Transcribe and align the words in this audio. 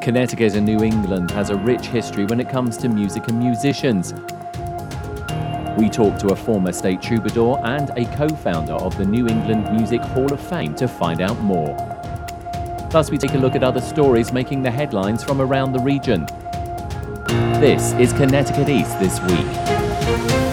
Connecticut 0.00 0.54
and 0.54 0.64
New 0.64 0.82
England 0.82 1.30
has 1.30 1.50
a 1.50 1.56
rich 1.56 1.86
history 1.86 2.24
when 2.24 2.40
it 2.40 2.48
comes 2.48 2.78
to 2.78 2.88
music 2.88 3.28
and 3.28 3.38
musicians. 3.38 4.14
We 5.78 5.90
talked 5.90 6.20
to 6.20 6.28
a 6.28 6.36
former 6.36 6.72
state 6.72 7.02
troubadour 7.02 7.60
and 7.64 7.90
a 7.90 8.06
co 8.16 8.28
founder 8.28 8.72
of 8.72 8.96
the 8.96 9.04
New 9.04 9.28
England 9.28 9.70
Music 9.76 10.00
Hall 10.00 10.32
of 10.32 10.40
Fame 10.40 10.74
to 10.76 10.88
find 10.88 11.20
out 11.20 11.38
more. 11.40 11.76
Plus, 12.88 13.10
we 13.10 13.18
take 13.18 13.34
a 13.34 13.38
look 13.38 13.54
at 13.54 13.62
other 13.62 13.80
stories 13.80 14.32
making 14.32 14.62
the 14.62 14.70
headlines 14.70 15.22
from 15.22 15.40
around 15.40 15.72
the 15.72 15.80
region. 15.80 16.24
This 17.60 17.92
is 17.92 18.14
Connecticut 18.14 18.70
East 18.70 18.98
this 19.00 19.20
week. 19.20 20.49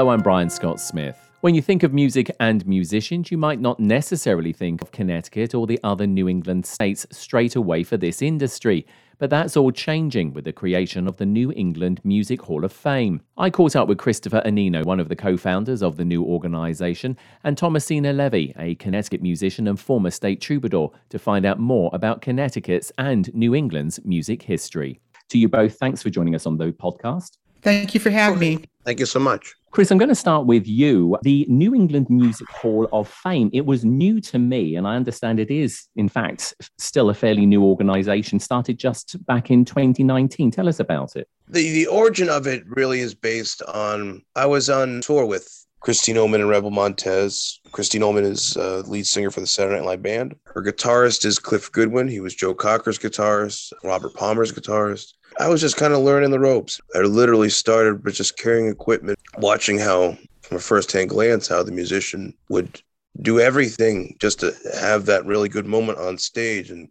Hello, 0.00 0.12
I'm 0.12 0.22
Brian 0.22 0.48
Scott 0.48 0.80
Smith. 0.80 1.30
When 1.42 1.54
you 1.54 1.60
think 1.60 1.82
of 1.82 1.92
music 1.92 2.34
and 2.40 2.66
musicians, 2.66 3.30
you 3.30 3.36
might 3.36 3.60
not 3.60 3.78
necessarily 3.78 4.50
think 4.50 4.80
of 4.80 4.92
Connecticut 4.92 5.54
or 5.54 5.66
the 5.66 5.78
other 5.84 6.06
New 6.06 6.26
England 6.26 6.64
states 6.64 7.06
straight 7.10 7.54
away 7.54 7.82
for 7.82 7.98
this 7.98 8.22
industry. 8.22 8.86
But 9.18 9.28
that's 9.28 9.58
all 9.58 9.70
changing 9.70 10.32
with 10.32 10.44
the 10.44 10.54
creation 10.54 11.06
of 11.06 11.18
the 11.18 11.26
New 11.26 11.52
England 11.52 12.00
Music 12.02 12.40
Hall 12.40 12.64
of 12.64 12.72
Fame. 12.72 13.20
I 13.36 13.50
caught 13.50 13.76
up 13.76 13.88
with 13.88 13.98
Christopher 13.98 14.40
Anino, 14.46 14.86
one 14.86 15.00
of 15.00 15.10
the 15.10 15.16
co 15.16 15.36
founders 15.36 15.82
of 15.82 15.98
the 15.98 16.04
new 16.06 16.24
organization, 16.24 17.18
and 17.44 17.58
Thomasina 17.58 18.14
Levy, 18.14 18.54
a 18.58 18.76
Connecticut 18.76 19.20
musician 19.20 19.68
and 19.68 19.78
former 19.78 20.10
state 20.10 20.40
troubadour, 20.40 20.92
to 21.10 21.18
find 21.18 21.44
out 21.44 21.60
more 21.60 21.90
about 21.92 22.22
Connecticut's 22.22 22.90
and 22.96 23.30
New 23.34 23.54
England's 23.54 24.02
music 24.02 24.40
history. 24.40 24.98
To 25.28 25.36
you 25.38 25.50
both, 25.50 25.74
thanks 25.74 26.02
for 26.02 26.08
joining 26.08 26.34
us 26.34 26.46
on 26.46 26.56
the 26.56 26.72
podcast. 26.72 27.36
Thank 27.62 27.94
you 27.94 28.00
for 28.00 28.10
having 28.10 28.38
me. 28.38 28.64
Thank 28.84 29.00
you 29.00 29.06
so 29.06 29.18
much. 29.18 29.54
Chris, 29.72 29.92
I'm 29.92 29.98
going 29.98 30.08
to 30.08 30.16
start 30.16 30.46
with 30.46 30.66
you. 30.66 31.16
The 31.22 31.46
New 31.48 31.74
England 31.74 32.08
Music 32.10 32.48
Hall 32.50 32.88
of 32.92 33.08
Fame, 33.08 33.50
it 33.52 33.66
was 33.66 33.84
new 33.84 34.20
to 34.22 34.38
me, 34.38 34.74
and 34.74 34.86
I 34.86 34.96
understand 34.96 35.38
it 35.38 35.50
is, 35.50 35.86
in 35.94 36.08
fact, 36.08 36.54
still 36.78 37.08
a 37.08 37.14
fairly 37.14 37.46
new 37.46 37.62
organization, 37.62 38.40
started 38.40 38.78
just 38.78 39.24
back 39.26 39.48
in 39.50 39.64
2019. 39.64 40.50
Tell 40.50 40.68
us 40.68 40.80
about 40.80 41.14
it. 41.14 41.28
The, 41.48 41.70
the 41.70 41.86
origin 41.86 42.28
of 42.28 42.48
it 42.48 42.64
really 42.66 42.98
is 42.98 43.14
based 43.14 43.62
on 43.62 44.22
I 44.34 44.46
was 44.46 44.68
on 44.68 45.02
tour 45.02 45.24
with 45.24 45.48
Christine 45.80 46.16
Ohlman 46.16 46.36
and 46.36 46.48
Rebel 46.48 46.70
Montez. 46.70 47.60
Christine 47.72 48.02
Ohlman 48.02 48.24
is 48.24 48.56
uh, 48.56 48.82
lead 48.86 49.06
singer 49.06 49.30
for 49.30 49.40
the 49.40 49.46
Saturday 49.46 49.76
Night 49.76 49.86
Live 49.86 50.02
Band. 50.02 50.34
Her 50.44 50.62
guitarist 50.62 51.24
is 51.24 51.38
Cliff 51.38 51.70
Goodwin. 51.72 52.08
He 52.08 52.20
was 52.20 52.34
Joe 52.34 52.54
Cocker's 52.54 52.98
guitarist, 52.98 53.72
Robert 53.84 54.14
Palmer's 54.14 54.52
guitarist. 54.52 55.14
I 55.40 55.48
was 55.48 55.62
just 55.62 55.78
kind 55.78 55.94
of 55.94 56.00
learning 56.00 56.32
the 56.32 56.38
ropes. 56.38 56.78
I 56.94 56.98
literally 56.98 57.48
started 57.48 58.04
with 58.04 58.14
just 58.14 58.36
carrying 58.36 58.68
equipment, 58.68 59.18
watching 59.38 59.78
how, 59.78 60.18
from 60.42 60.58
a 60.58 60.60
first-hand 60.60 61.08
glance, 61.08 61.48
how 61.48 61.62
the 61.62 61.72
musician 61.72 62.34
would 62.50 62.82
do 63.22 63.40
everything 63.40 64.16
just 64.20 64.40
to 64.40 64.54
have 64.78 65.06
that 65.06 65.24
really 65.24 65.48
good 65.48 65.64
moment 65.64 65.98
on 65.98 66.18
stage, 66.18 66.70
and 66.70 66.88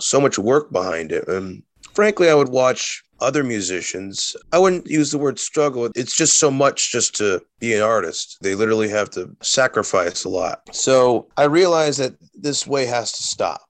so 0.00 0.18
much 0.18 0.38
work 0.38 0.72
behind 0.72 1.12
it. 1.12 1.28
And 1.28 1.62
frankly, 1.92 2.30
I 2.30 2.34
would 2.34 2.48
watch 2.48 3.04
other 3.20 3.44
musicians. 3.44 4.34
I 4.50 4.58
wouldn't 4.58 4.86
use 4.86 5.10
the 5.10 5.18
word 5.18 5.38
struggle. 5.38 5.90
It's 5.94 6.16
just 6.16 6.38
so 6.38 6.50
much 6.50 6.90
just 6.90 7.14
to 7.16 7.42
be 7.60 7.74
an 7.74 7.82
artist. 7.82 8.38
They 8.40 8.54
literally 8.54 8.88
have 8.88 9.10
to 9.10 9.36
sacrifice 9.42 10.24
a 10.24 10.30
lot. 10.30 10.74
So 10.74 11.28
I 11.36 11.44
realized 11.44 12.00
that 12.00 12.14
this 12.32 12.66
way 12.66 12.86
has 12.86 13.12
to 13.12 13.22
stop. 13.22 13.60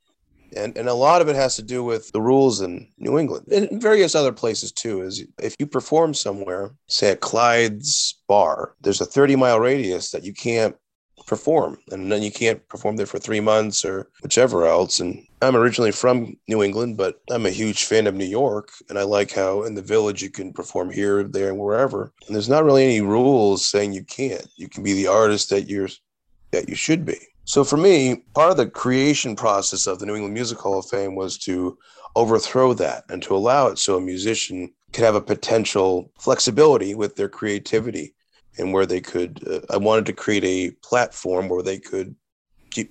And, 0.56 0.76
and 0.76 0.88
a 0.88 0.94
lot 0.94 1.20
of 1.20 1.28
it 1.28 1.36
has 1.36 1.56
to 1.56 1.62
do 1.62 1.82
with 1.82 2.12
the 2.12 2.20
rules 2.20 2.60
in 2.60 2.88
New 2.98 3.18
England 3.18 3.46
and 3.50 3.82
various 3.82 4.14
other 4.14 4.32
places 4.32 4.72
too. 4.72 5.02
Is 5.02 5.24
if 5.40 5.56
you 5.58 5.66
perform 5.66 6.14
somewhere, 6.14 6.72
say 6.88 7.10
at 7.10 7.20
Clyde's 7.20 8.14
bar, 8.28 8.74
there's 8.80 9.00
a 9.00 9.06
30 9.06 9.36
mile 9.36 9.60
radius 9.60 10.10
that 10.10 10.24
you 10.24 10.32
can't 10.32 10.76
perform, 11.26 11.78
and 11.90 12.12
then 12.12 12.22
you 12.22 12.30
can't 12.30 12.66
perform 12.68 12.96
there 12.96 13.06
for 13.06 13.18
three 13.18 13.40
months 13.40 13.84
or 13.84 14.10
whichever 14.22 14.66
else. 14.66 15.00
And 15.00 15.26
I'm 15.42 15.56
originally 15.56 15.92
from 15.92 16.36
New 16.48 16.62
England, 16.62 16.96
but 16.96 17.20
I'm 17.30 17.46
a 17.46 17.50
huge 17.50 17.84
fan 17.84 18.06
of 18.06 18.14
New 18.14 18.24
York, 18.24 18.70
and 18.88 18.98
I 18.98 19.02
like 19.02 19.32
how 19.32 19.62
in 19.62 19.74
the 19.74 19.82
village 19.82 20.22
you 20.22 20.30
can 20.30 20.52
perform 20.52 20.90
here, 20.90 21.24
there, 21.24 21.48
and 21.48 21.58
wherever. 21.58 22.12
And 22.26 22.34
there's 22.34 22.48
not 22.48 22.64
really 22.64 22.84
any 22.84 23.00
rules 23.00 23.66
saying 23.66 23.92
you 23.92 24.04
can't. 24.04 24.46
You 24.56 24.68
can 24.68 24.82
be 24.82 24.92
the 24.92 25.06
artist 25.06 25.50
that 25.50 25.68
you're 25.68 25.88
that 26.50 26.68
you 26.68 26.76
should 26.76 27.04
be. 27.04 27.18
So 27.44 27.62
for 27.64 27.76
me, 27.76 28.24
part 28.34 28.50
of 28.50 28.56
the 28.56 28.66
creation 28.66 29.36
process 29.36 29.86
of 29.86 29.98
the 29.98 30.06
New 30.06 30.14
England 30.14 30.34
Music 30.34 30.58
Hall 30.58 30.78
of 30.78 30.86
Fame 30.86 31.14
was 31.14 31.38
to 31.38 31.78
overthrow 32.16 32.72
that 32.74 33.04
and 33.08 33.22
to 33.22 33.36
allow 33.36 33.66
it 33.66 33.78
so 33.78 33.96
a 33.96 34.00
musician 34.00 34.72
could 34.92 35.04
have 35.04 35.14
a 35.14 35.20
potential 35.20 36.10
flexibility 36.18 36.94
with 36.94 37.16
their 37.16 37.28
creativity 37.28 38.14
and 38.56 38.72
where 38.72 38.86
they 38.86 39.00
could 39.00 39.46
uh, 39.48 39.60
I 39.68 39.76
wanted 39.76 40.06
to 40.06 40.12
create 40.12 40.44
a 40.44 40.70
platform 40.86 41.48
where 41.48 41.62
they 41.62 41.78
could 41.78 42.14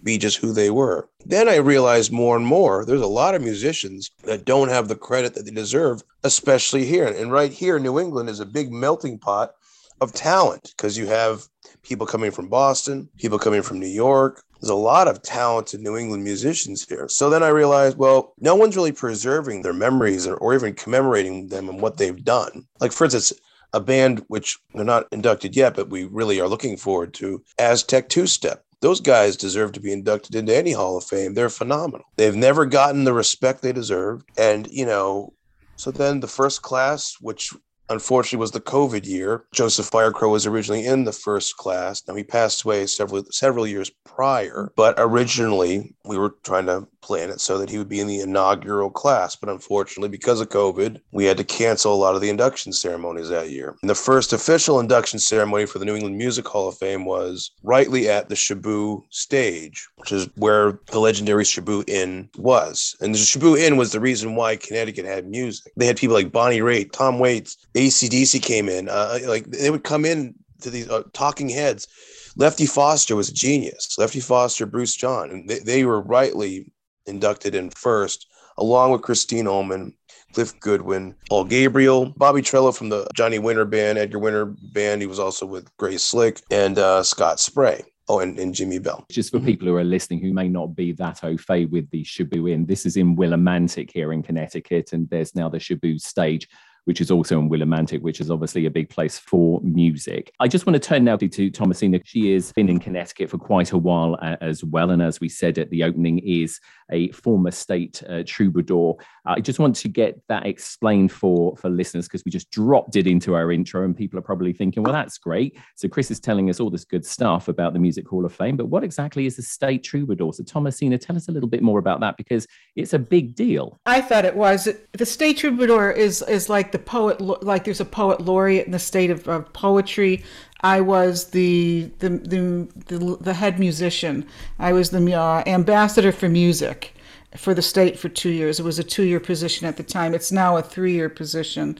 be 0.03 0.17
just 0.17 0.37
who 0.37 0.53
they 0.53 0.69
were. 0.69 1.09
Then 1.25 1.49
I 1.49 1.55
realized 1.57 2.11
more 2.11 2.37
and 2.37 2.45
more 2.45 2.85
there's 2.85 3.01
a 3.01 3.07
lot 3.07 3.35
of 3.35 3.41
musicians 3.41 4.11
that 4.23 4.45
don't 4.45 4.69
have 4.69 4.87
the 4.87 4.95
credit 4.95 5.33
that 5.33 5.45
they 5.45 5.51
deserve, 5.51 6.03
especially 6.23 6.85
here. 6.85 7.07
And 7.07 7.31
right 7.31 7.51
here, 7.51 7.79
New 7.79 7.99
England 7.99 8.29
is 8.29 8.39
a 8.39 8.45
big 8.45 8.71
melting 8.71 9.19
pot 9.19 9.55
of 10.01 10.13
talent 10.13 10.73
because 10.75 10.97
you 10.97 11.07
have 11.07 11.43
people 11.81 12.07
coming 12.07 12.31
from 12.31 12.49
Boston, 12.49 13.09
people 13.17 13.39
coming 13.39 13.61
from 13.61 13.79
New 13.79 13.87
York. 13.87 14.43
There's 14.59 14.69
a 14.69 14.75
lot 14.75 15.07
of 15.07 15.21
talented 15.21 15.81
New 15.81 15.97
England 15.97 16.23
musicians 16.23 16.85
here. 16.87 17.07
So 17.09 17.29
then 17.29 17.43
I 17.43 17.49
realized, 17.49 17.97
well, 17.97 18.33
no 18.39 18.55
one's 18.55 18.77
really 18.77 18.93
preserving 18.93 19.61
their 19.61 19.73
memories 19.73 20.25
or, 20.25 20.35
or 20.35 20.53
even 20.53 20.73
commemorating 20.73 21.47
them 21.47 21.67
and 21.67 21.81
what 21.81 21.97
they've 21.97 22.23
done. 22.23 22.65
Like, 22.79 22.93
for 22.93 23.03
instance, 23.03 23.33
a 23.73 23.81
band 23.81 24.23
which 24.27 24.57
they're 24.73 24.85
not 24.85 25.07
inducted 25.11 25.55
yet, 25.55 25.75
but 25.75 25.89
we 25.89 26.05
really 26.05 26.39
are 26.39 26.47
looking 26.47 26.77
forward 26.77 27.13
to 27.15 27.43
Aztec 27.59 28.07
Two 28.07 28.27
Step. 28.27 28.63
Those 28.79 29.01
guys 29.01 29.35
deserve 29.35 29.71
to 29.73 29.79
be 29.79 29.91
inducted 29.91 30.35
into 30.35 30.55
any 30.55 30.73
Hall 30.73 30.97
of 30.97 31.05
Fame. 31.05 31.33
They're 31.33 31.49
phenomenal. 31.49 32.05
They've 32.17 32.35
never 32.35 32.65
gotten 32.65 33.03
the 33.03 33.13
respect 33.13 33.61
they 33.61 33.71
deserve. 33.71 34.23
And, 34.37 34.67
you 34.69 34.85
know, 34.85 35.33
so 35.75 35.89
then 35.89 36.19
the 36.19 36.27
first 36.27 36.61
class, 36.61 37.15
which 37.19 37.51
unfortunately 37.93 38.39
was 38.39 38.51
the 38.51 38.59
COVID 38.59 39.05
year. 39.05 39.45
Joseph 39.53 39.89
Firecrow 39.89 40.31
was 40.31 40.45
originally 40.45 40.85
in 40.85 41.05
the 41.05 41.11
first 41.11 41.57
class. 41.57 42.03
Now 42.07 42.15
he 42.15 42.23
passed 42.23 42.63
away 42.63 42.85
several 42.87 43.23
several 43.31 43.65
years 43.65 43.89
prior, 44.03 44.71
but 44.75 44.95
originally 44.97 45.95
we 46.03 46.17
were 46.17 46.35
trying 46.43 46.65
to 46.65 46.87
plan 47.03 47.29
it 47.29 47.41
so 47.41 47.57
that 47.57 47.69
he 47.69 47.77
would 47.77 47.89
be 47.89 47.99
in 47.99 48.07
the 48.07 48.21
inaugural 48.21 48.89
class. 48.89 49.35
But 49.35 49.49
unfortunately, 49.49 50.09
because 50.09 50.41
of 50.41 50.49
COVID, 50.49 50.99
we 51.11 51.25
had 51.25 51.37
to 51.37 51.43
cancel 51.43 51.93
a 51.93 51.95
lot 51.95 52.15
of 52.15 52.21
the 52.21 52.29
induction 52.29 52.73
ceremonies 52.73 53.29
that 53.29 53.51
year. 53.51 53.75
And 53.81 53.89
the 53.89 53.95
first 53.95 54.33
official 54.33 54.79
induction 54.79 55.19
ceremony 55.19 55.65
for 55.65 55.79
the 55.79 55.85
New 55.85 55.95
England 55.95 56.17
Music 56.17 56.47
Hall 56.47 56.67
of 56.67 56.77
Fame 56.77 57.05
was 57.05 57.51
rightly 57.63 58.09
at 58.09 58.29
the 58.29 58.35
Shaboo 58.35 59.03
stage, 59.09 59.87
which 59.97 60.11
is 60.11 60.27
where 60.35 60.79
the 60.91 60.99
legendary 60.99 61.43
Shaboo 61.43 61.83
Inn 61.87 62.29
was. 62.37 62.95
And 63.01 63.13
the 63.13 63.19
Shaboo 63.19 63.57
Inn 63.57 63.77
was 63.77 63.91
the 63.91 63.99
reason 63.99 64.35
why 64.35 64.55
Connecticut 64.55 65.05
had 65.05 65.27
music. 65.27 65.73
They 65.75 65.85
had 65.85 65.97
people 65.97 66.15
like 66.15 66.31
Bonnie 66.31 66.59
Raitt, 66.59 66.91
Tom 66.91 67.19
Waits, 67.19 67.57
ACDC 67.75 68.41
came 68.41 68.69
in. 68.69 68.89
Uh, 68.89 69.19
like 69.25 69.45
they 69.47 69.69
would 69.69 69.83
come 69.83 70.06
in 70.06 70.33
to 70.61 70.69
these 70.69 70.89
uh, 70.89 71.03
talking 71.13 71.49
heads. 71.49 71.88
Lefty 72.35 72.65
Foster 72.65 73.15
was 73.15 73.29
a 73.29 73.33
genius. 73.33 73.95
Lefty 73.97 74.19
Foster, 74.19 74.65
Bruce 74.65 74.95
John, 74.95 75.29
and 75.29 75.47
they, 75.47 75.59
they 75.59 75.85
were 75.85 76.01
rightly 76.01 76.71
inducted 77.05 77.55
in 77.55 77.69
first, 77.69 78.27
along 78.57 78.91
with 78.91 79.01
Christine 79.01 79.45
Ohlman, 79.45 79.94
Cliff 80.33 80.59
Goodwin, 80.59 81.15
Paul 81.29 81.45
Gabriel, 81.45 82.13
Bobby 82.17 82.41
Torello 82.41 82.71
from 82.71 82.89
the 82.89 83.07
Johnny 83.15 83.39
Winter 83.39 83.65
band, 83.65 83.97
Edgar 83.97 84.19
Winter 84.19 84.45
band. 84.45 85.01
He 85.01 85.07
was 85.07 85.19
also 85.19 85.45
with 85.45 85.69
Grace 85.77 86.03
Slick 86.03 86.41
and 86.51 86.77
uh, 86.77 87.03
Scott 87.03 87.39
Spray. 87.39 87.83
Oh, 88.09 88.19
and, 88.19 88.38
and 88.38 88.53
Jimmy 88.53 88.79
Bell. 88.79 89.05
Just 89.09 89.31
for 89.31 89.39
people 89.39 89.65
who 89.65 89.77
are 89.77 89.83
listening 89.83 90.19
who 90.19 90.33
may 90.33 90.50
not 90.50 90.75
be 90.75 90.91
that 90.91 91.23
au 91.23 91.38
fait 91.38 91.71
with 91.71 91.89
the 91.91 92.03
Shaboo 92.03 92.51
Inn, 92.51 92.65
this 92.65 92.85
is 92.85 92.97
in 92.97 93.15
Willimantic 93.15 93.91
here 93.94 94.11
in 94.11 94.21
Connecticut, 94.21 94.91
and 94.91 95.09
there's 95.09 95.33
now 95.35 95.47
the 95.47 95.57
Shaboo 95.57 96.01
stage 96.01 96.49
which 96.85 97.01
is 97.01 97.12
also 97.12 97.39
in 97.39 97.50
Willimantic, 97.50 98.01
which 98.01 98.19
is 98.19 98.30
obviously 98.30 98.65
a 98.65 98.71
big 98.71 98.89
place 98.89 99.18
for 99.18 99.62
music. 99.62 100.31
I 100.39 100.47
just 100.47 100.65
want 100.65 100.75
to 100.75 100.80
turn 100.80 101.03
now 101.03 101.18
to 101.18 101.50
Thomasina. 101.50 102.00
She 102.03 102.33
has 102.33 102.51
been 102.51 102.69
in 102.69 102.80
Connecticut 102.80 103.30
for 103.30 103.38
quite 103.38 103.71
a 103.71 103.77
while 103.77 104.18
uh, 104.21 104.35
as 104.41 104.63
well. 104.63 104.91
And 104.91 105.01
as 105.01 105.19
we 105.19 105.30
said 105.30 105.57
at 105.57 105.69
the 105.69 105.83
opening, 105.83 106.19
is 106.19 106.59
a 106.91 107.12
former 107.12 107.51
state 107.51 108.03
uh, 108.09 108.24
troubadour. 108.25 108.95
I 109.25 109.39
just 109.39 109.59
want 109.59 109.75
to 109.77 109.88
get 109.88 110.21
that 110.27 110.45
explained 110.45 111.12
for, 111.12 111.56
for 111.57 111.69
listeners 111.69 112.07
because 112.07 112.24
we 112.25 112.31
just 112.31 112.51
dropped 112.51 112.95
it 112.95 113.07
into 113.07 113.35
our 113.35 113.51
intro 113.51 113.85
and 113.85 113.95
people 113.95 114.19
are 114.19 114.24
probably 114.24 114.53
thinking, 114.53 114.83
well, 114.83 114.94
that's 114.94 115.18
great. 115.18 115.57
So 115.75 115.88
Chris 115.88 116.12
is 116.12 116.19
telling 116.19 116.50
us 116.50 116.59
all 116.59 116.69
this 116.69 116.85
good 116.85 117.06
stuff 117.06 117.47
about 117.47 117.74
the 117.74 117.80
Music 117.80 118.07
Hall 118.07 118.25
of 118.25 118.33
Fame, 118.33 118.57
but 118.57 118.68
what 118.68 118.83
exactly 118.83 119.25
is 119.25 119.38
the 119.38 119.41
state 119.41 119.83
troubadour? 119.83 120.33
So 120.33 120.44
Thomasina, 120.44 120.97
tell 120.97 121.15
us 121.15 121.30
a 121.30 121.31
little 121.31 121.50
bit 121.50 121.63
more 121.63 121.80
about 121.80 122.01
that 122.01 122.18
because 122.18 122.45
it's 122.75 122.94
a 122.94 123.00
big 123.00 123.35
deal. 123.35 123.80
I 123.85 124.01
thought 124.01 124.25
it 124.25 124.35
was. 124.35 124.68
The 124.91 125.06
state 125.06 125.38
troubadour 125.38 125.91
is 125.91 126.21
is 126.24 126.50
like 126.50 126.72
the 126.73 126.79
poet, 126.79 127.21
like 127.21 127.63
there's 127.63 127.79
a 127.79 127.85
poet 127.85 128.19
laureate 128.19 128.65
in 128.65 128.73
the 128.73 128.79
state 128.79 129.09
of, 129.09 129.25
of 129.29 129.53
poetry. 129.53 130.23
I 130.59 130.81
was 130.81 131.29
the 131.29 131.89
the, 131.99 132.09
the 132.09 132.67
the, 132.87 133.17
the 133.21 133.33
head 133.33 133.59
musician. 133.59 134.27
I 134.59 134.73
was 134.73 134.89
the 134.89 135.13
uh, 135.13 135.43
ambassador 135.45 136.11
for 136.11 136.27
music 136.27 136.93
for 137.37 137.53
the 137.53 137.61
state 137.61 137.97
for 137.97 138.09
two 138.09 138.29
years. 138.29 138.59
It 138.59 138.63
was 138.63 138.79
a 138.79 138.83
two 138.83 139.03
year 139.03 139.19
position 139.19 139.67
at 139.67 139.77
the 139.77 139.83
time. 139.83 140.13
It's 140.13 140.31
now 140.31 140.57
a 140.57 140.61
three 140.61 140.93
year 140.93 141.09
position. 141.09 141.79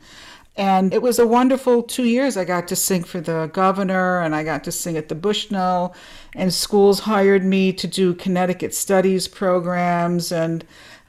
And 0.56 0.94
it 0.94 1.02
was 1.02 1.18
a 1.18 1.26
wonderful 1.26 1.82
two 1.82 2.04
years. 2.04 2.38
I 2.38 2.46
got 2.46 2.68
to 2.68 2.76
sing 2.76 3.04
for 3.04 3.20
the 3.20 3.50
governor 3.54 4.22
and 4.22 4.36
I 4.36 4.44
got 4.44 4.64
to 4.66 4.72
sing 4.72 4.98
at 4.98 5.10
the 5.10 5.16
Bushnell. 5.16 5.96
And 6.36 6.54
schools 6.54 7.02
hired 7.02 7.44
me 7.44 7.74
to 7.74 7.88
do 7.88 8.14
Connecticut 8.14 8.76
studies 8.76 9.28
programs. 9.28 10.32
And 10.32 10.64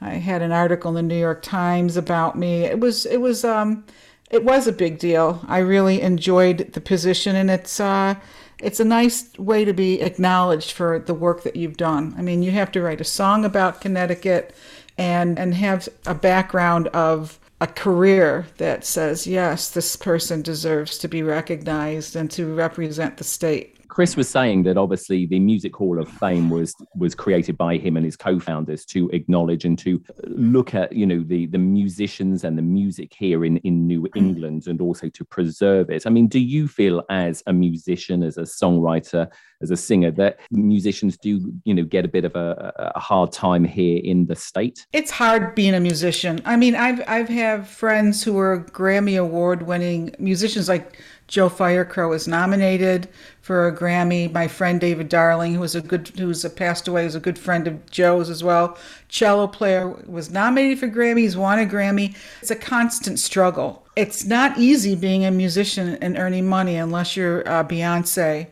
I 0.05 0.15
had 0.15 0.43
an 0.43 0.51
article 0.51 0.95
in 0.95 1.07
the 1.07 1.15
New 1.15 1.19
York 1.19 1.41
Times 1.41 1.97
about 1.97 2.37
me. 2.37 2.63
It 2.63 2.79
was, 2.79 3.07
it 3.07 3.17
was, 3.17 3.43
um, 3.43 3.83
it 4.29 4.43
was 4.43 4.67
a 4.67 4.71
big 4.71 4.99
deal. 4.99 5.43
I 5.47 5.59
really 5.59 6.01
enjoyed 6.01 6.73
the 6.73 6.81
position 6.81 7.35
and 7.35 7.49
it's, 7.49 7.79
uh, 7.79 8.13
it's 8.61 8.79
a 8.79 8.85
nice 8.85 9.35
way 9.39 9.65
to 9.65 9.73
be 9.73 10.01
acknowledged 10.01 10.73
for 10.73 10.99
the 10.99 11.15
work 11.15 11.41
that 11.41 11.55
you've 11.55 11.77
done. 11.77 12.13
I 12.17 12.21
mean, 12.21 12.43
you 12.43 12.51
have 12.51 12.71
to 12.73 12.81
write 12.83 13.01
a 13.01 13.05
song 13.05 13.45
about 13.45 13.81
Connecticut 13.81 14.55
and, 14.95 15.39
and 15.39 15.55
have 15.55 15.89
a 16.05 16.13
background 16.13 16.87
of 16.89 17.39
a 17.59 17.67
career 17.67 18.45
that 18.57 18.85
says, 18.85 19.25
yes, 19.25 19.71
this 19.71 19.95
person 19.95 20.43
deserves 20.43 20.99
to 20.99 21.07
be 21.07 21.23
recognized 21.23 22.15
and 22.15 22.29
to 22.31 22.53
represent 22.53 23.17
the 23.17 23.23
state. 23.23 23.74
Chris 23.95 24.17
was 24.17 24.27
saying 24.27 24.63
that 24.63 24.75
obviously 24.75 25.25
the 25.25 25.39
Music 25.39 25.73
Hall 25.73 26.01
of 26.01 26.09
Fame 26.09 26.49
was 26.49 26.75
was 26.97 27.15
created 27.15 27.57
by 27.57 27.77
him 27.77 27.95
and 27.95 28.05
his 28.05 28.17
co-founders 28.17 28.83
to 28.87 29.09
acknowledge 29.11 29.63
and 29.63 29.79
to 29.79 30.03
look 30.25 30.75
at 30.75 30.91
you 30.91 31.05
know 31.05 31.23
the 31.25 31.45
the 31.45 31.57
musicians 31.57 32.43
and 32.43 32.57
the 32.57 32.61
music 32.61 33.13
here 33.17 33.45
in 33.45 33.55
in 33.59 33.87
New 33.87 34.01
mm. 34.01 34.09
England 34.17 34.67
and 34.67 34.81
also 34.81 35.07
to 35.07 35.23
preserve 35.23 35.89
it. 35.89 36.03
I 36.05 36.09
mean, 36.09 36.27
do 36.27 36.39
you 36.39 36.67
feel 36.67 37.03
as 37.09 37.41
a 37.47 37.53
musician, 37.53 38.21
as 38.21 38.37
a 38.37 38.41
songwriter, 38.41 39.31
as 39.61 39.71
a 39.71 39.77
singer 39.77 40.11
that 40.11 40.39
musicians 40.51 41.15
do 41.17 41.53
you 41.63 41.73
know 41.73 41.85
get 41.85 42.03
a 42.03 42.09
bit 42.09 42.25
of 42.25 42.35
a, 42.35 42.91
a 42.97 42.99
hard 42.99 43.31
time 43.31 43.63
here 43.63 44.01
in 44.03 44.25
the 44.25 44.35
state? 44.35 44.85
It's 44.91 45.11
hard 45.11 45.55
being 45.55 45.73
a 45.73 45.79
musician. 45.79 46.41
I 46.43 46.57
mean, 46.57 46.75
I've 46.75 47.01
I've 47.07 47.29
have 47.29 47.69
friends 47.69 48.23
who 48.23 48.37
are 48.39 48.59
Grammy 48.59 49.17
award 49.17 49.63
winning 49.63 50.13
musicians 50.19 50.67
like 50.67 50.99
Joe 51.27 51.49
Firecrow 51.49 52.09
was 52.09 52.27
nominated 52.27 53.09
for 53.41 53.67
a 53.67 53.75
Grammy. 53.75 54.31
My 54.31 54.47
friend 54.47 54.79
David 54.79 55.09
Darling, 55.09 55.55
who 55.55 55.59
was 55.61 55.75
a 55.75 55.81
good, 55.81 56.09
who's 56.17 56.45
a 56.45 56.49
passed 56.49 56.87
away, 56.87 57.03
was 57.03 57.15
a 57.15 57.19
good 57.19 57.39
friend 57.39 57.67
of 57.67 57.89
Joe's 57.89 58.29
as 58.29 58.43
well. 58.43 58.77
Cello 59.09 59.47
player 59.47 59.89
was 60.07 60.29
nominated 60.29 60.79
for 60.79 60.87
Grammys, 60.87 61.35
won 61.35 61.59
a 61.59 61.65
Grammy. 61.65 62.15
It's 62.41 62.51
a 62.51 62.55
constant 62.55 63.19
struggle. 63.19 63.85
It's 63.95 64.25
not 64.25 64.57
easy 64.57 64.95
being 64.95 65.25
a 65.25 65.31
musician 65.31 65.97
and 66.01 66.17
earning 66.17 66.47
money 66.47 66.75
unless 66.75 67.15
you're 67.15 67.47
uh, 67.47 67.63
Beyonce 67.63 68.47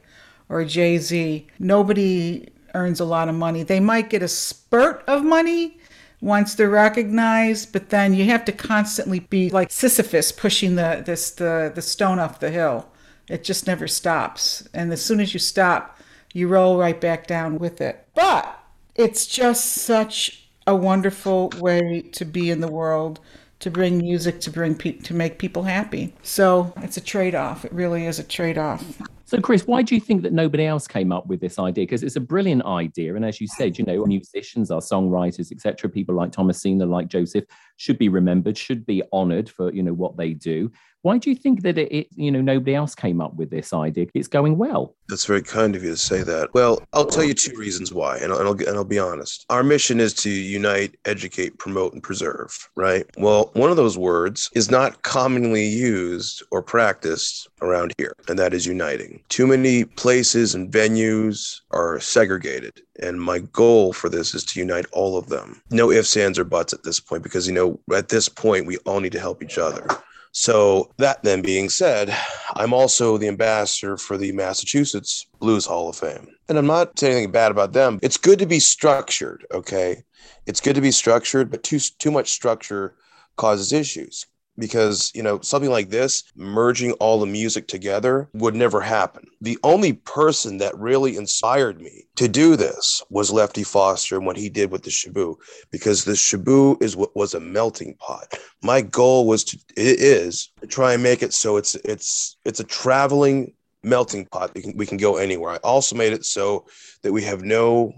or 0.49 0.65
Jay 0.65 0.97
Z. 0.97 1.47
Nobody 1.59 2.49
earns 2.73 2.99
a 2.99 3.05
lot 3.05 3.29
of 3.29 3.35
money. 3.35 3.63
They 3.63 3.79
might 3.79 4.09
get 4.09 4.23
a 4.23 4.27
spurt 4.27 5.03
of 5.07 5.23
money 5.23 5.77
once 6.23 6.55
they're 6.55 6.69
recognized, 6.69 7.73
but 7.73 7.89
then 7.89 8.13
you 8.13 8.23
have 8.25 8.45
to 8.45 8.51
constantly 8.53 9.19
be 9.19 9.49
like 9.49 9.69
Sisyphus 9.69 10.31
pushing 10.31 10.75
the 10.75 11.03
this 11.05 11.31
the 11.31 11.71
the 11.75 11.81
stone 11.81 12.17
off 12.17 12.39
the 12.39 12.49
hill. 12.49 12.87
It 13.27 13.43
just 13.43 13.67
never 13.67 13.87
stops. 13.87 14.67
And 14.73 14.91
as 14.93 15.03
soon 15.03 15.19
as 15.19 15.33
you 15.33 15.39
stop, 15.39 15.99
you 16.33 16.47
roll 16.47 16.77
right 16.77 16.99
back 16.99 17.27
down 17.27 17.57
with 17.57 17.81
it. 17.81 18.07
But 18.15 18.57
it's 18.95 19.27
just 19.27 19.65
such 19.65 20.47
a 20.65 20.75
wonderful 20.75 21.51
way 21.59 22.01
to 22.13 22.25
be 22.25 22.49
in 22.49 22.61
the 22.61 22.71
world, 22.71 23.19
to 23.59 23.69
bring 23.69 23.97
music, 23.97 24.39
to 24.41 24.49
bring 24.49 24.75
pe- 24.75 24.99
to 24.99 25.13
make 25.13 25.39
people 25.39 25.63
happy. 25.63 26.13
So 26.23 26.73
it's 26.77 26.97
a 26.97 27.01
trade-off. 27.01 27.65
It 27.65 27.73
really 27.73 28.05
is 28.05 28.19
a 28.19 28.23
trade-off. 28.23 28.83
So, 29.33 29.41
Chris, 29.41 29.65
why 29.65 29.81
do 29.81 29.95
you 29.95 29.99
think 29.99 30.21
that 30.21 30.31
nobody 30.31 30.63
else 30.63 30.87
came 30.87 31.11
up 31.11 31.25
with 31.25 31.41
this 31.41 31.57
idea? 31.57 31.85
Because 31.85 32.03
it's 32.03 32.17
a 32.17 32.21
brilliant 32.21 32.63
idea, 32.65 33.15
and 33.15 33.25
as 33.25 33.41
you 33.41 33.47
said, 33.47 33.79
you 33.79 33.83
know, 33.83 34.05
musicians, 34.05 34.69
our 34.69 34.79
songwriters, 34.79 35.51
etc., 35.51 35.89
people 35.89 36.13
like 36.13 36.31
Thomasina, 36.31 36.85
like 36.85 37.07
Joseph, 37.07 37.45
should 37.77 37.97
be 37.97 38.09
remembered, 38.09 38.55
should 38.55 38.85
be 38.85 39.01
honoured 39.11 39.49
for 39.49 39.73
you 39.73 39.81
know 39.81 39.91
what 39.91 40.17
they 40.17 40.35
do. 40.35 40.71
Why 41.03 41.17
do 41.17 41.29
you 41.29 41.35
think 41.35 41.63
that 41.63 41.77
it, 41.77 41.91
it, 41.91 42.07
you 42.15 42.31
know, 42.31 42.39
nobody 42.39 42.75
else 42.75 42.95
came 42.95 43.19
up 43.19 43.35
with 43.35 43.49
this 43.49 43.73
idea? 43.73 44.05
It's 44.13 44.29
going 44.29 44.57
well. 44.57 44.95
That's 45.09 45.25
very 45.25 45.41
kind 45.41 45.75
of 45.75 45.83
you 45.83 45.91
to 45.91 45.97
say 45.97 46.23
that. 46.23 46.53
Well, 46.53 46.81
I'll 46.93 47.05
tell 47.05 47.25
you 47.25 47.33
two 47.33 47.57
reasons 47.57 47.91
why, 47.91 48.19
and 48.19 48.31
I'll, 48.31 48.39
and 48.39 48.47
I'll, 48.47 48.67
and 48.69 48.77
I'll 48.77 48.85
be 48.85 48.99
honest. 48.99 49.45
Our 49.49 49.63
mission 49.63 49.99
is 49.99 50.13
to 50.15 50.29
unite, 50.29 50.95
educate, 51.03 51.57
promote, 51.57 51.91
and 51.91 52.01
preserve, 52.01 52.69
right? 52.75 53.05
Well, 53.17 53.51
one 53.53 53.69
of 53.69 53.75
those 53.75 53.97
words 53.97 54.49
is 54.55 54.71
not 54.71 55.01
commonly 55.01 55.65
used 55.65 56.41
or 56.51 56.61
practiced 56.61 57.49
around 57.61 57.93
here, 57.97 58.13
and 58.29 58.39
that 58.39 58.53
is 58.53 58.65
uniting. 58.65 59.22
Too 59.29 59.47
many 59.47 59.85
places 59.85 60.53
and 60.55 60.71
venues 60.71 61.61
are 61.71 61.99
segregated. 61.99 62.81
And 63.01 63.21
my 63.21 63.39
goal 63.39 63.93
for 63.93 64.09
this 64.09 64.33
is 64.33 64.43
to 64.45 64.59
unite 64.59 64.85
all 64.91 65.17
of 65.17 65.29
them. 65.29 65.61
No 65.71 65.91
ifs, 65.91 66.15
ands, 66.17 66.37
or 66.37 66.43
buts 66.43 66.73
at 66.73 66.83
this 66.83 66.99
point, 66.99 67.23
because, 67.23 67.47
you 67.47 67.53
know, 67.53 67.79
at 67.93 68.09
this 68.09 68.29
point, 68.29 68.67
we 68.67 68.77
all 68.79 68.99
need 68.99 69.11
to 69.13 69.19
help 69.19 69.41
each 69.43 69.57
other. 69.57 69.87
So, 70.31 70.91
that 70.97 71.21
then 71.23 71.41
being 71.41 71.69
said, 71.69 72.15
I'm 72.55 72.73
also 72.73 73.17
the 73.17 73.27
ambassador 73.27 73.97
for 73.97 74.17
the 74.17 74.31
Massachusetts 74.31 75.27
Blues 75.39 75.65
Hall 75.65 75.89
of 75.89 75.95
Fame. 75.95 76.27
And 76.49 76.57
I'm 76.57 76.65
not 76.65 76.97
saying 76.97 77.13
anything 77.13 77.31
bad 77.31 77.51
about 77.51 77.73
them. 77.73 77.99
It's 78.01 78.17
good 78.17 78.39
to 78.39 78.47
be 78.47 78.59
structured, 78.59 79.45
okay? 79.51 80.03
It's 80.45 80.59
good 80.59 80.75
to 80.75 80.81
be 80.81 80.91
structured, 80.91 81.51
but 81.51 81.63
too 81.63 81.79
too 81.99 82.11
much 82.11 82.31
structure 82.31 82.95
causes 83.37 83.73
issues 83.73 84.25
because 84.57 85.11
you 85.15 85.23
know 85.23 85.39
something 85.41 85.71
like 85.71 85.89
this 85.89 86.23
merging 86.35 86.91
all 86.93 87.19
the 87.19 87.25
music 87.25 87.67
together 87.67 88.29
would 88.33 88.55
never 88.55 88.81
happen. 88.81 89.25
The 89.41 89.57
only 89.63 89.93
person 89.93 90.57
that 90.57 90.77
really 90.77 91.17
inspired 91.17 91.81
me 91.81 92.05
to 92.15 92.27
do 92.27 92.55
this 92.55 93.01
was 93.09 93.31
lefty 93.31 93.63
foster 93.63 94.17
and 94.17 94.25
what 94.25 94.37
he 94.37 94.49
did 94.49 94.71
with 94.71 94.83
the 94.83 94.89
shaboo 94.89 95.35
because 95.71 96.03
the 96.03 96.13
shaboo 96.13 96.81
is 96.81 96.95
what 96.95 97.15
was 97.15 97.33
a 97.33 97.39
melting 97.39 97.95
pot. 97.95 98.37
My 98.61 98.81
goal 98.81 99.27
was 99.27 99.43
to 99.45 99.57
it 99.75 99.99
is 99.99 100.51
to 100.61 100.67
try 100.67 100.93
and 100.93 101.03
make 101.03 101.23
it 101.23 101.33
so 101.33 101.57
it's 101.57 101.75
it's 101.75 102.37
it's 102.45 102.59
a 102.59 102.65
traveling 102.65 103.53
melting 103.83 104.25
pot. 104.27 104.51
We 104.55 104.61
can, 104.61 104.77
we 104.77 104.85
can 104.85 104.97
go 104.97 105.17
anywhere. 105.17 105.51
I 105.51 105.57
also 105.57 105.95
made 105.95 106.13
it 106.13 106.25
so 106.25 106.65
that 107.01 107.11
we 107.11 107.23
have 107.23 107.43
no 107.43 107.93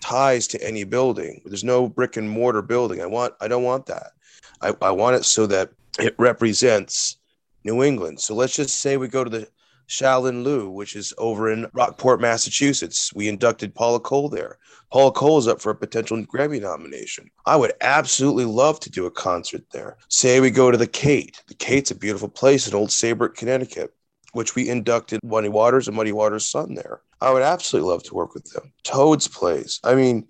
ties 0.00 0.46
to 0.46 0.62
any 0.62 0.84
building 0.84 1.40
there's 1.44 1.64
no 1.64 1.88
brick 1.88 2.16
and 2.16 2.28
mortar 2.28 2.62
building 2.62 3.00
i 3.00 3.06
want 3.06 3.34
i 3.40 3.48
don't 3.48 3.64
want 3.64 3.86
that 3.86 4.12
I, 4.60 4.74
I 4.82 4.90
want 4.90 5.16
it 5.16 5.24
so 5.24 5.46
that 5.46 5.70
it 5.98 6.14
represents 6.18 7.16
New 7.64 7.82
England. 7.82 8.20
So 8.20 8.34
let's 8.34 8.54
just 8.54 8.80
say 8.80 8.96
we 8.96 9.08
go 9.08 9.24
to 9.24 9.30
the 9.30 9.48
Shalin 9.88 10.44
Liu, 10.44 10.68
which 10.68 10.96
is 10.96 11.14
over 11.18 11.50
in 11.50 11.66
Rockport, 11.72 12.20
Massachusetts. 12.20 13.12
We 13.14 13.28
inducted 13.28 13.74
Paula 13.74 14.00
Cole 14.00 14.28
there. 14.28 14.58
Paula 14.92 15.12
Cole 15.12 15.38
is 15.38 15.48
up 15.48 15.60
for 15.60 15.70
a 15.70 15.74
potential 15.74 16.18
Grammy 16.24 16.60
nomination. 16.60 17.30
I 17.46 17.56
would 17.56 17.72
absolutely 17.80 18.44
love 18.44 18.80
to 18.80 18.90
do 18.90 19.06
a 19.06 19.10
concert 19.10 19.64
there. 19.70 19.96
Say 20.08 20.40
we 20.40 20.50
go 20.50 20.70
to 20.70 20.76
the 20.76 20.86
Kate. 20.86 21.42
The 21.46 21.54
Kate's 21.54 21.90
a 21.90 21.94
beautiful 21.94 22.28
place 22.28 22.68
in 22.68 22.74
Old 22.74 22.90
Saybrook, 22.90 23.34
Connecticut, 23.34 23.94
which 24.32 24.54
we 24.54 24.68
inducted 24.68 25.20
Muddy 25.24 25.48
Waters 25.48 25.88
and 25.88 25.96
Muddy 25.96 26.12
Waters' 26.12 26.46
son 26.46 26.74
there. 26.74 27.00
I 27.20 27.32
would 27.32 27.42
absolutely 27.42 27.90
love 27.90 28.02
to 28.04 28.14
work 28.14 28.34
with 28.34 28.50
them. 28.52 28.72
Toad's 28.84 29.28
Place. 29.28 29.80
I 29.84 29.94
mean, 29.94 30.26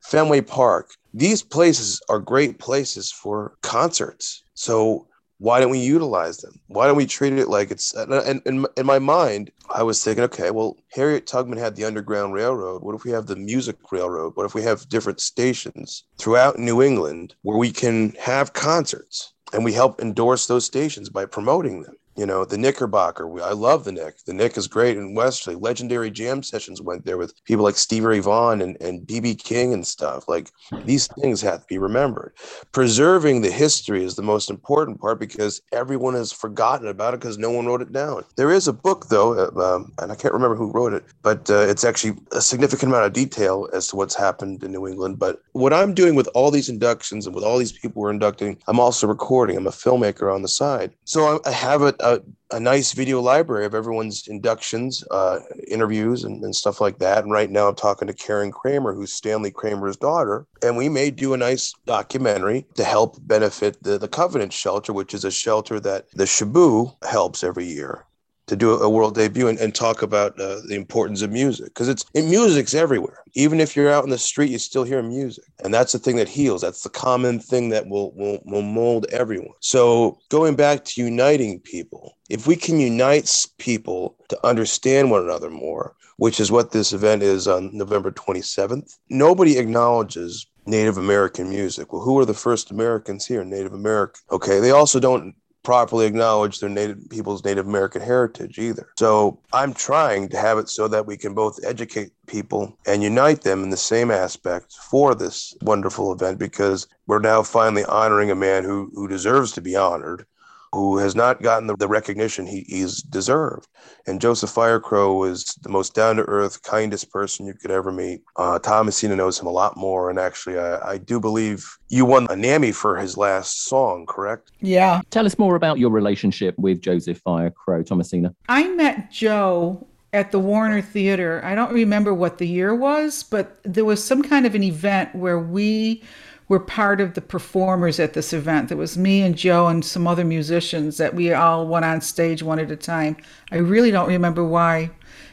Fenway 0.00 0.40
Park. 0.42 0.90
These 1.14 1.42
places 1.42 2.00
are 2.08 2.18
great 2.18 2.58
places 2.58 3.12
for 3.12 3.54
concerts. 3.62 4.42
So 4.54 5.06
why 5.42 5.58
don't 5.58 5.70
we 5.70 5.78
utilize 5.80 6.38
them? 6.38 6.60
Why 6.68 6.86
don't 6.86 6.96
we 6.96 7.04
treat 7.04 7.32
it 7.32 7.48
like 7.48 7.72
it's 7.72 7.92
and 7.94 8.40
in, 8.46 8.64
in 8.76 8.86
my 8.86 9.00
mind, 9.00 9.50
I 9.68 9.82
was 9.82 10.02
thinking, 10.02 10.22
okay, 10.24 10.52
well, 10.52 10.76
Harriet 10.92 11.26
Tubman 11.26 11.58
had 11.58 11.74
the 11.74 11.84
Underground 11.84 12.32
Railroad. 12.32 12.82
What 12.82 12.94
if 12.94 13.04
we 13.04 13.10
have 13.10 13.26
the 13.26 13.34
Music 13.36 13.76
Railroad? 13.90 14.36
What 14.36 14.46
if 14.46 14.54
we 14.54 14.62
have 14.62 14.88
different 14.88 15.20
stations 15.20 16.04
throughout 16.16 16.60
New 16.60 16.80
England 16.80 17.34
where 17.42 17.58
we 17.58 17.72
can 17.72 18.10
have 18.20 18.52
concerts 18.52 19.34
and 19.52 19.64
we 19.64 19.72
help 19.72 20.00
endorse 20.00 20.46
those 20.46 20.64
stations 20.64 21.08
by 21.08 21.26
promoting 21.26 21.82
them? 21.82 21.96
You 22.16 22.26
know, 22.26 22.44
the 22.44 22.58
Knickerbocker. 22.58 23.42
I 23.42 23.52
love 23.52 23.84
the 23.84 23.92
Nick. 23.92 24.24
The 24.24 24.34
Nick 24.34 24.56
is 24.56 24.66
great 24.66 24.96
in 24.96 25.14
Westerly. 25.14 25.56
Legendary 25.56 26.10
jam 26.10 26.42
sessions 26.42 26.82
went 26.82 27.06
there 27.06 27.16
with 27.16 27.32
people 27.44 27.64
like 27.64 27.76
Stevie 27.76 28.06
Ray 28.06 28.18
Vaughan 28.20 28.60
and, 28.60 28.80
and 28.82 29.06
BB 29.06 29.42
King 29.42 29.72
and 29.72 29.86
stuff. 29.86 30.28
Like 30.28 30.50
these 30.84 31.06
things 31.06 31.40
have 31.40 31.60
to 31.62 31.66
be 31.66 31.78
remembered. 31.78 32.34
Preserving 32.72 33.40
the 33.40 33.50
history 33.50 34.04
is 34.04 34.14
the 34.14 34.22
most 34.22 34.50
important 34.50 35.00
part 35.00 35.18
because 35.18 35.62
everyone 35.72 36.14
has 36.14 36.32
forgotten 36.32 36.86
about 36.88 37.14
it 37.14 37.20
because 37.20 37.38
no 37.38 37.50
one 37.50 37.66
wrote 37.66 37.82
it 37.82 37.92
down. 37.92 38.24
There 38.36 38.50
is 38.50 38.68
a 38.68 38.72
book, 38.72 39.08
though, 39.08 39.32
uh, 39.32 39.74
um, 39.74 39.92
and 39.98 40.12
I 40.12 40.14
can't 40.14 40.34
remember 40.34 40.56
who 40.56 40.70
wrote 40.70 40.92
it, 40.92 41.04
but 41.22 41.48
uh, 41.50 41.60
it's 41.60 41.84
actually 41.84 42.18
a 42.32 42.40
significant 42.40 42.90
amount 42.90 43.06
of 43.06 43.12
detail 43.12 43.68
as 43.72 43.88
to 43.88 43.96
what's 43.96 44.14
happened 44.14 44.62
in 44.62 44.72
New 44.72 44.86
England. 44.86 45.18
But 45.18 45.40
what 45.52 45.72
I'm 45.72 45.94
doing 45.94 46.14
with 46.14 46.28
all 46.34 46.50
these 46.50 46.68
inductions 46.68 47.26
and 47.26 47.34
with 47.34 47.44
all 47.44 47.58
these 47.58 47.72
people 47.72 48.02
we're 48.02 48.10
inducting, 48.10 48.58
I'm 48.66 48.80
also 48.80 49.06
recording. 49.06 49.56
I'm 49.56 49.66
a 49.66 49.70
filmmaker 49.70 50.34
on 50.34 50.42
the 50.42 50.48
side. 50.48 50.92
So 51.04 51.40
I, 51.44 51.48
I 51.48 51.52
have 51.52 51.82
a, 51.82 51.94
a, 52.02 52.20
a, 52.50 52.60
nice 52.60 52.92
video 52.92 53.20
library 53.20 53.64
of 53.64 53.74
everyone's 53.74 54.28
inductions, 54.28 55.04
uh, 55.10 55.40
interviews, 55.68 56.24
and, 56.24 56.42
and 56.44 56.54
stuff 56.54 56.80
like 56.80 56.98
that. 56.98 57.22
And 57.24 57.32
right 57.32 57.50
now 57.50 57.68
I'm 57.68 57.74
talking 57.74 58.08
to 58.08 58.14
Karen 58.14 58.52
Kramer, 58.52 58.92
who's 58.92 59.12
Stanley 59.12 59.50
Kramer's 59.50 59.96
daughter. 59.96 60.46
And 60.62 60.76
we 60.76 60.88
may 60.88 61.10
do 61.10 61.34
a 61.34 61.38
nice 61.38 61.72
documentary 61.86 62.66
to 62.74 62.84
help 62.84 63.16
benefit 63.20 63.82
the, 63.82 63.98
the 63.98 64.08
Covenant 64.08 64.52
Shelter, 64.52 64.92
which 64.92 65.14
is 65.14 65.24
a 65.24 65.30
shelter 65.30 65.80
that 65.80 66.06
the 66.12 66.24
Shaboo 66.24 66.94
helps 67.04 67.42
every 67.44 67.66
year 67.66 68.04
to 68.46 68.56
do 68.56 68.72
a 68.72 68.88
world 68.88 69.14
debut 69.14 69.48
and, 69.48 69.58
and 69.58 69.74
talk 69.74 70.02
about 70.02 70.38
uh, 70.40 70.60
the 70.66 70.74
importance 70.74 71.22
of 71.22 71.30
music 71.30 71.66
because 71.66 71.88
it's 71.88 72.04
in 72.14 72.28
music's 72.28 72.74
everywhere 72.74 73.22
even 73.34 73.60
if 73.60 73.76
you're 73.76 73.90
out 73.90 74.04
in 74.04 74.10
the 74.10 74.18
street 74.18 74.50
you 74.50 74.58
still 74.58 74.84
hear 74.84 75.02
music 75.02 75.44
and 75.64 75.72
that's 75.72 75.92
the 75.92 75.98
thing 75.98 76.16
that 76.16 76.28
heals 76.28 76.60
that's 76.60 76.82
the 76.82 76.88
common 76.88 77.38
thing 77.38 77.68
that 77.68 77.86
will, 77.88 78.12
will 78.14 78.38
will 78.44 78.62
mold 78.62 79.06
everyone 79.10 79.54
so 79.60 80.18
going 80.28 80.56
back 80.56 80.84
to 80.84 81.02
uniting 81.02 81.60
people 81.60 82.16
if 82.28 82.46
we 82.46 82.56
can 82.56 82.78
unite 82.78 83.46
people 83.58 84.16
to 84.28 84.46
understand 84.46 85.10
one 85.10 85.22
another 85.22 85.50
more 85.50 85.94
which 86.16 86.40
is 86.40 86.52
what 86.52 86.72
this 86.72 86.92
event 86.92 87.22
is 87.22 87.46
on 87.46 87.70
november 87.72 88.10
27th 88.10 88.96
nobody 89.08 89.58
acknowledges 89.58 90.46
Native 90.66 90.96
American 90.96 91.48
music. 91.50 91.92
Well, 91.92 92.02
who 92.02 92.18
are 92.20 92.24
the 92.24 92.34
first 92.34 92.70
Americans 92.70 93.26
here? 93.26 93.44
Native 93.44 93.72
American. 93.72 94.20
Okay. 94.30 94.60
They 94.60 94.70
also 94.70 95.00
don't 95.00 95.34
properly 95.62 96.06
acknowledge 96.06 96.60
their 96.60 96.68
native 96.68 97.08
people's 97.10 97.44
Native 97.44 97.66
American 97.66 98.02
heritage 98.02 98.58
either. 98.58 98.88
So 98.98 99.38
I'm 99.52 99.72
trying 99.72 100.28
to 100.30 100.38
have 100.38 100.58
it 100.58 100.68
so 100.68 100.88
that 100.88 101.06
we 101.06 101.16
can 101.16 101.34
both 101.34 101.64
educate 101.64 102.12
people 102.26 102.76
and 102.86 103.02
unite 103.02 103.42
them 103.42 103.62
in 103.62 103.70
the 103.70 103.76
same 103.76 104.10
aspect 104.10 104.74
for 104.74 105.14
this 105.14 105.56
wonderful 105.62 106.12
event 106.12 106.38
because 106.38 106.86
we're 107.06 107.20
now 107.20 107.42
finally 107.42 107.84
honoring 107.84 108.30
a 108.30 108.34
man 108.36 108.64
who, 108.64 108.90
who 108.94 109.08
deserves 109.08 109.52
to 109.52 109.60
be 109.60 109.76
honored 109.76 110.26
who 110.72 110.96
has 110.98 111.14
not 111.14 111.42
gotten 111.42 111.66
the, 111.66 111.76
the 111.76 111.86
recognition 111.86 112.46
he, 112.46 112.64
he's 112.66 113.02
deserved. 113.02 113.68
And 114.06 114.20
Joseph 114.20 114.50
Firecrow 114.50 115.18
was 115.18 115.44
the 115.62 115.68
most 115.68 115.94
down 115.94 116.16
to 116.16 116.22
earth, 116.22 116.62
kindest 116.62 117.10
person 117.10 117.46
you 117.46 117.54
could 117.54 117.70
ever 117.70 117.92
meet. 117.92 118.22
Uh, 118.36 118.58
Thomasina 118.58 119.14
knows 119.14 119.38
him 119.38 119.46
a 119.46 119.50
lot 119.50 119.76
more. 119.76 120.08
And 120.08 120.18
actually, 120.18 120.58
I, 120.58 120.92
I 120.92 120.98
do 120.98 121.20
believe 121.20 121.64
you 121.88 122.06
won 122.06 122.26
a 122.30 122.36
NAMA 122.36 122.72
for 122.72 122.96
his 122.96 123.16
last 123.16 123.64
song, 123.64 124.06
correct? 124.06 124.52
Yeah. 124.60 125.02
Tell 125.10 125.26
us 125.26 125.38
more 125.38 125.56
about 125.56 125.78
your 125.78 125.90
relationship 125.90 126.58
with 126.58 126.80
Joseph 126.80 127.22
Firecrow, 127.22 127.86
Thomasina. 127.86 128.34
I 128.48 128.68
met 128.68 129.10
Joe 129.10 129.86
at 130.14 130.30
the 130.30 130.38
Warner 130.38 130.82
Theater. 130.82 131.40
I 131.44 131.54
don't 131.54 131.72
remember 131.72 132.12
what 132.12 132.38
the 132.38 132.46
year 132.46 132.74
was, 132.74 133.22
but 133.22 133.58
there 133.62 133.84
was 133.84 134.02
some 134.02 134.22
kind 134.22 134.46
of 134.46 134.54
an 134.54 134.62
event 134.62 135.14
where 135.14 135.38
we 135.38 136.02
were 136.48 136.60
part 136.60 137.00
of 137.00 137.14
the 137.14 137.20
performers 137.20 137.98
at 137.98 138.12
this 138.12 138.32
event. 138.32 138.68
There 138.68 138.76
was 138.76 138.98
me 138.98 139.22
and 139.22 139.36
Joe 139.36 139.68
and 139.68 139.84
some 139.84 140.06
other 140.06 140.24
musicians 140.24 140.98
that 140.98 141.14
we 141.14 141.32
all 141.32 141.66
went 141.66 141.84
on 141.84 142.00
stage 142.00 142.42
one 142.42 142.58
at 142.58 142.70
a 142.70 142.76
time. 142.76 143.16
I 143.50 143.56
really 143.56 143.90
don't 143.90 144.08
remember 144.08 144.44
why. 144.44 144.90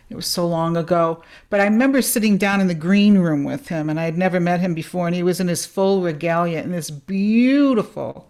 It 0.10 0.16
was 0.16 0.26
so 0.26 0.48
long 0.48 0.76
ago. 0.76 1.22
But 1.50 1.60
I 1.60 1.66
remember 1.66 2.02
sitting 2.02 2.38
down 2.38 2.62
in 2.62 2.68
the 2.68 2.74
green 2.74 3.20
room 3.20 3.44
with 3.44 3.68
him, 3.68 3.90
and 3.90 4.00
I 4.00 4.06
had 4.06 4.18
never 4.18 4.40
met 4.40 4.60
him 4.60 4.74
before, 4.74 5.06
and 5.06 5.16
he 5.16 5.24
was 5.24 5.40
in 5.40 5.48
his 5.48 5.66
full 5.66 6.02
regalia 6.02 6.62
in 6.62 6.72
this 6.72 6.90
beautiful, 6.90 8.30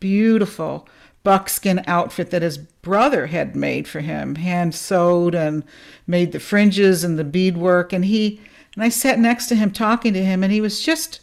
beautiful 0.00 0.86
buckskin 1.22 1.82
outfit 1.86 2.30
that 2.30 2.42
his 2.42 2.58
brother 2.58 3.28
had 3.28 3.56
made 3.56 3.88
for 3.88 4.00
him, 4.00 4.34
hand 4.34 4.74
sewed 4.74 5.34
and 5.34 5.64
made 6.06 6.32
the 6.32 6.40
fringes 6.40 7.02
and 7.02 7.18
the 7.18 7.24
beadwork. 7.24 7.94
And 7.94 8.04
he 8.04 8.40
and 8.74 8.84
I 8.84 8.90
sat 8.90 9.18
next 9.18 9.46
to 9.46 9.54
him 9.54 9.70
talking 9.70 10.12
to 10.12 10.24
him, 10.24 10.42
and 10.42 10.52
he 10.52 10.60
was 10.60 10.82
just 10.82 11.20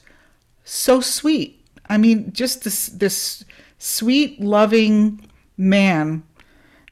so 0.64 1.02
sweet. 1.02 1.66
I 1.90 1.98
mean, 1.98 2.32
just 2.32 2.64
this 2.64 2.88
this 2.88 3.44
sweet, 3.78 4.40
loving 4.40 5.28
man, 5.58 6.24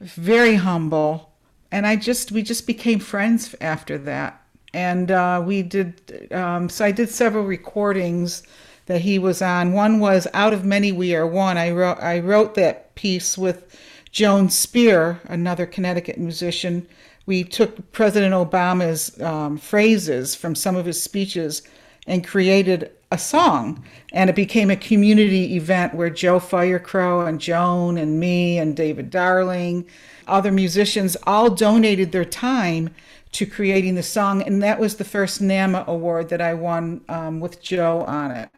very 0.01 0.55
humble, 0.55 1.31
and 1.71 1.87
I 1.87 1.95
just 1.95 2.31
we 2.31 2.41
just 2.41 2.67
became 2.67 2.99
friends 2.99 3.55
after 3.61 3.97
that. 3.99 4.41
And 4.73 5.09
uh, 5.09 5.41
we 5.45 5.63
did 5.63 6.31
um, 6.31 6.69
so. 6.69 6.85
I 6.85 6.91
did 6.91 7.09
several 7.09 7.45
recordings 7.45 8.43
that 8.85 9.01
he 9.01 9.17
was 9.17 9.41
on. 9.41 9.73
One 9.73 9.99
was 9.99 10.27
"Out 10.33 10.53
of 10.53 10.65
Many 10.65 10.91
We 10.91 11.15
Are 11.15 11.25
One." 11.25 11.57
I 11.57 11.71
wrote 11.71 11.99
I 12.01 12.19
wrote 12.19 12.55
that 12.55 12.93
piece 12.95 13.37
with 13.37 13.79
Joan 14.11 14.49
Spear, 14.49 15.21
another 15.25 15.65
Connecticut 15.65 16.17
musician. 16.17 16.87
We 17.25 17.43
took 17.43 17.91
President 17.91 18.33
Obama's 18.33 19.19
um, 19.21 19.57
phrases 19.57 20.35
from 20.35 20.55
some 20.55 20.75
of 20.75 20.85
his 20.85 21.01
speeches 21.01 21.61
and 22.07 22.25
created 22.25 22.91
a 23.11 23.17
song. 23.17 23.83
And 24.13 24.29
it 24.29 24.35
became 24.35 24.69
a 24.69 24.75
community 24.75 25.55
event 25.55 25.93
where 25.93 26.09
Joe 26.09 26.39
Firecrow 26.39 27.27
and 27.27 27.39
Joan 27.39 27.97
and 27.97 28.19
me 28.19 28.57
and 28.57 28.75
David 28.75 29.09
Darling, 29.09 29.85
other 30.27 30.51
musicians, 30.51 31.17
all 31.23 31.49
donated 31.49 32.11
their 32.11 32.25
time 32.25 32.89
to 33.31 33.45
creating 33.45 33.95
the 33.95 34.03
song. 34.03 34.41
And 34.41 34.61
that 34.63 34.79
was 34.79 34.97
the 34.97 35.03
first 35.03 35.41
NAMA 35.41 35.85
award 35.87 36.29
that 36.29 36.41
I 36.41 36.53
won 36.53 37.01
um, 37.09 37.39
with 37.39 37.61
Joe 37.61 38.01
on 38.01 38.31
it. 38.31 38.49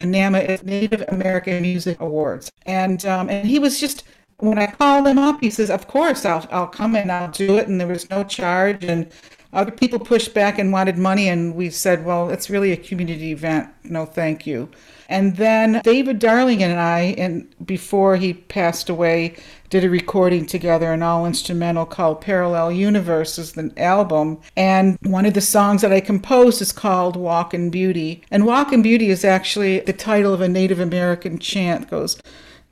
And 0.00 0.10
NAMA 0.10 0.38
is 0.40 0.62
Native 0.62 1.04
American 1.08 1.62
Music 1.62 2.00
Awards. 2.00 2.52
And 2.66 3.04
um, 3.06 3.30
and 3.30 3.48
he 3.48 3.58
was 3.58 3.80
just 3.80 4.04
when 4.38 4.58
I 4.58 4.66
called 4.66 5.06
him 5.06 5.18
up, 5.18 5.40
he 5.40 5.50
says, 5.50 5.70
"Of 5.70 5.88
course, 5.88 6.24
I'll 6.24 6.46
I'll 6.50 6.66
come 6.66 6.94
and 6.96 7.10
I'll 7.10 7.30
do 7.30 7.56
it." 7.56 7.68
And 7.68 7.80
there 7.80 7.88
was 7.88 8.10
no 8.10 8.22
charge, 8.22 8.84
and 8.84 9.10
other 9.56 9.72
people 9.72 9.98
pushed 9.98 10.34
back 10.34 10.58
and 10.58 10.70
wanted 10.70 10.98
money, 10.98 11.28
and 11.28 11.56
we 11.56 11.70
said, 11.70 12.04
well, 12.04 12.30
it's 12.30 12.50
really 12.50 12.70
a 12.70 12.76
community 12.76 13.32
event. 13.32 13.68
No, 13.82 14.04
thank 14.04 14.46
you. 14.46 14.68
And 15.08 15.36
then 15.36 15.80
David 15.84 16.18
Darling 16.18 16.62
and 16.62 16.78
I, 16.78 17.14
and 17.16 17.46
before 17.64 18.16
he 18.16 18.34
passed 18.34 18.88
away, 18.88 19.36
did 19.70 19.84
a 19.84 19.90
recording 19.90 20.46
together, 20.46 20.92
an 20.92 21.02
all 21.02 21.26
instrumental 21.26 21.86
called 21.86 22.20
Parallel 22.20 22.72
Universes, 22.72 23.52
the 23.52 23.72
album. 23.76 24.40
And 24.56 24.98
one 25.02 25.26
of 25.26 25.34
the 25.34 25.40
songs 25.40 25.82
that 25.82 25.92
I 25.92 26.00
composed 26.00 26.60
is 26.60 26.72
called 26.72 27.16
Walk 27.16 27.54
in 27.54 27.70
Beauty. 27.70 28.22
And 28.30 28.46
Walk 28.46 28.72
in 28.72 28.82
Beauty 28.82 29.08
is 29.08 29.24
actually 29.24 29.80
the 29.80 29.92
title 29.92 30.34
of 30.34 30.40
a 30.40 30.48
Native 30.48 30.80
American 30.80 31.38
chant. 31.38 31.84
It 31.84 31.90
goes, 31.90 32.20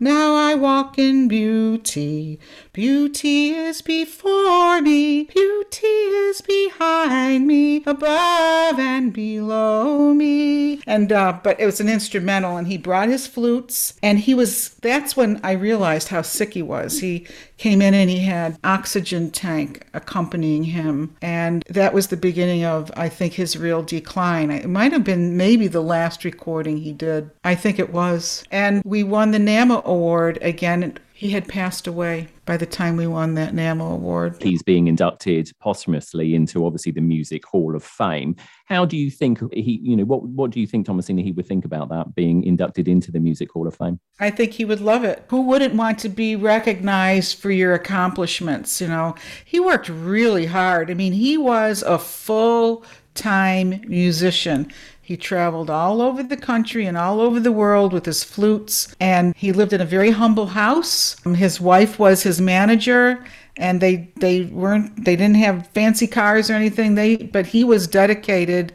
now 0.00 0.34
I 0.34 0.54
walk 0.56 0.98
in 0.98 1.28
beauty. 1.28 2.40
Beauty 2.74 3.50
is 3.50 3.82
before 3.82 4.82
me. 4.82 5.26
Beauty 5.26 5.86
is 5.86 6.40
behind 6.40 7.46
me, 7.46 7.84
above 7.86 8.80
and 8.80 9.12
below 9.12 10.12
me. 10.12 10.82
And 10.84 11.12
uh, 11.12 11.38
but 11.40 11.60
it 11.60 11.66
was 11.66 11.78
an 11.78 11.88
instrumental, 11.88 12.56
and 12.56 12.66
he 12.66 12.76
brought 12.76 13.08
his 13.08 13.28
flutes, 13.28 13.94
and 14.02 14.18
he 14.18 14.34
was. 14.34 14.70
That's 14.80 15.16
when 15.16 15.40
I 15.44 15.52
realized 15.52 16.08
how 16.08 16.22
sick 16.22 16.54
he 16.54 16.62
was. 16.62 16.98
He 16.98 17.28
came 17.58 17.80
in 17.80 17.94
and 17.94 18.10
he 18.10 18.18
had 18.18 18.58
oxygen 18.64 19.30
tank 19.30 19.86
accompanying 19.94 20.64
him, 20.64 21.14
and 21.22 21.62
that 21.68 21.94
was 21.94 22.08
the 22.08 22.16
beginning 22.16 22.64
of 22.64 22.90
I 22.96 23.08
think 23.08 23.34
his 23.34 23.56
real 23.56 23.84
decline. 23.84 24.50
It 24.50 24.68
might 24.68 24.90
have 24.90 25.04
been 25.04 25.36
maybe 25.36 25.68
the 25.68 25.80
last 25.80 26.24
recording 26.24 26.78
he 26.78 26.92
did. 26.92 27.30
I 27.44 27.54
think 27.54 27.78
it 27.78 27.92
was, 27.92 28.42
and 28.50 28.82
we 28.84 29.04
won 29.04 29.30
the 29.30 29.38
NAMA 29.38 29.82
award 29.84 30.40
again 30.42 30.98
he 31.16 31.30
had 31.30 31.46
passed 31.46 31.86
away 31.86 32.26
by 32.44 32.56
the 32.56 32.66
time 32.66 32.96
we 32.96 33.06
won 33.06 33.34
that 33.34 33.54
NAMA 33.54 33.84
award. 33.84 34.42
He's 34.42 34.64
being 34.64 34.88
inducted 34.88 35.48
posthumously 35.60 36.34
into 36.34 36.66
obviously 36.66 36.90
the 36.90 37.00
Music 37.00 37.46
Hall 37.46 37.76
of 37.76 37.84
Fame. 37.84 38.34
How 38.64 38.84
do 38.84 38.96
you 38.96 39.12
think 39.12 39.40
he, 39.52 39.78
you 39.80 39.96
know, 39.96 40.02
what 40.04 40.24
what 40.24 40.50
do 40.50 40.58
you 40.58 40.66
think 40.66 40.86
Thomasina 40.86 41.22
he 41.22 41.30
would 41.30 41.46
think 41.46 41.64
about 41.64 41.88
that 41.90 42.16
being 42.16 42.42
inducted 42.42 42.88
into 42.88 43.12
the 43.12 43.20
Music 43.20 43.52
Hall 43.52 43.68
of 43.68 43.76
Fame? 43.76 44.00
I 44.18 44.30
think 44.30 44.54
he 44.54 44.64
would 44.64 44.80
love 44.80 45.04
it. 45.04 45.24
Who 45.28 45.42
wouldn't 45.42 45.74
want 45.74 46.00
to 46.00 46.08
be 46.08 46.34
recognized 46.34 47.38
for 47.38 47.52
your 47.52 47.74
accomplishments, 47.74 48.80
you 48.80 48.88
know? 48.88 49.14
He 49.44 49.60
worked 49.60 49.88
really 49.88 50.46
hard. 50.46 50.90
I 50.90 50.94
mean, 50.94 51.12
he 51.12 51.38
was 51.38 51.84
a 51.84 51.96
full 51.96 52.84
time 53.14 53.84
musician. 53.86 54.72
He 55.04 55.18
traveled 55.18 55.68
all 55.68 56.00
over 56.00 56.22
the 56.22 56.36
country 56.36 56.86
and 56.86 56.96
all 56.96 57.20
over 57.20 57.38
the 57.38 57.52
world 57.52 57.92
with 57.92 58.06
his 58.06 58.24
flutes, 58.24 58.96
and 58.98 59.36
he 59.36 59.52
lived 59.52 59.74
in 59.74 59.82
a 59.82 59.84
very 59.84 60.12
humble 60.12 60.46
house. 60.46 61.16
His 61.36 61.60
wife 61.60 61.98
was 61.98 62.22
his 62.22 62.40
manager, 62.40 63.22
and 63.58 63.82
they 63.82 64.10
they 64.16 64.44
weren't 64.44 65.04
they 65.04 65.14
didn't 65.14 65.36
have 65.36 65.66
fancy 65.68 66.06
cars 66.06 66.48
or 66.48 66.54
anything. 66.54 66.94
They 66.94 67.16
but 67.16 67.48
he 67.48 67.64
was 67.64 67.86
dedicated 67.86 68.72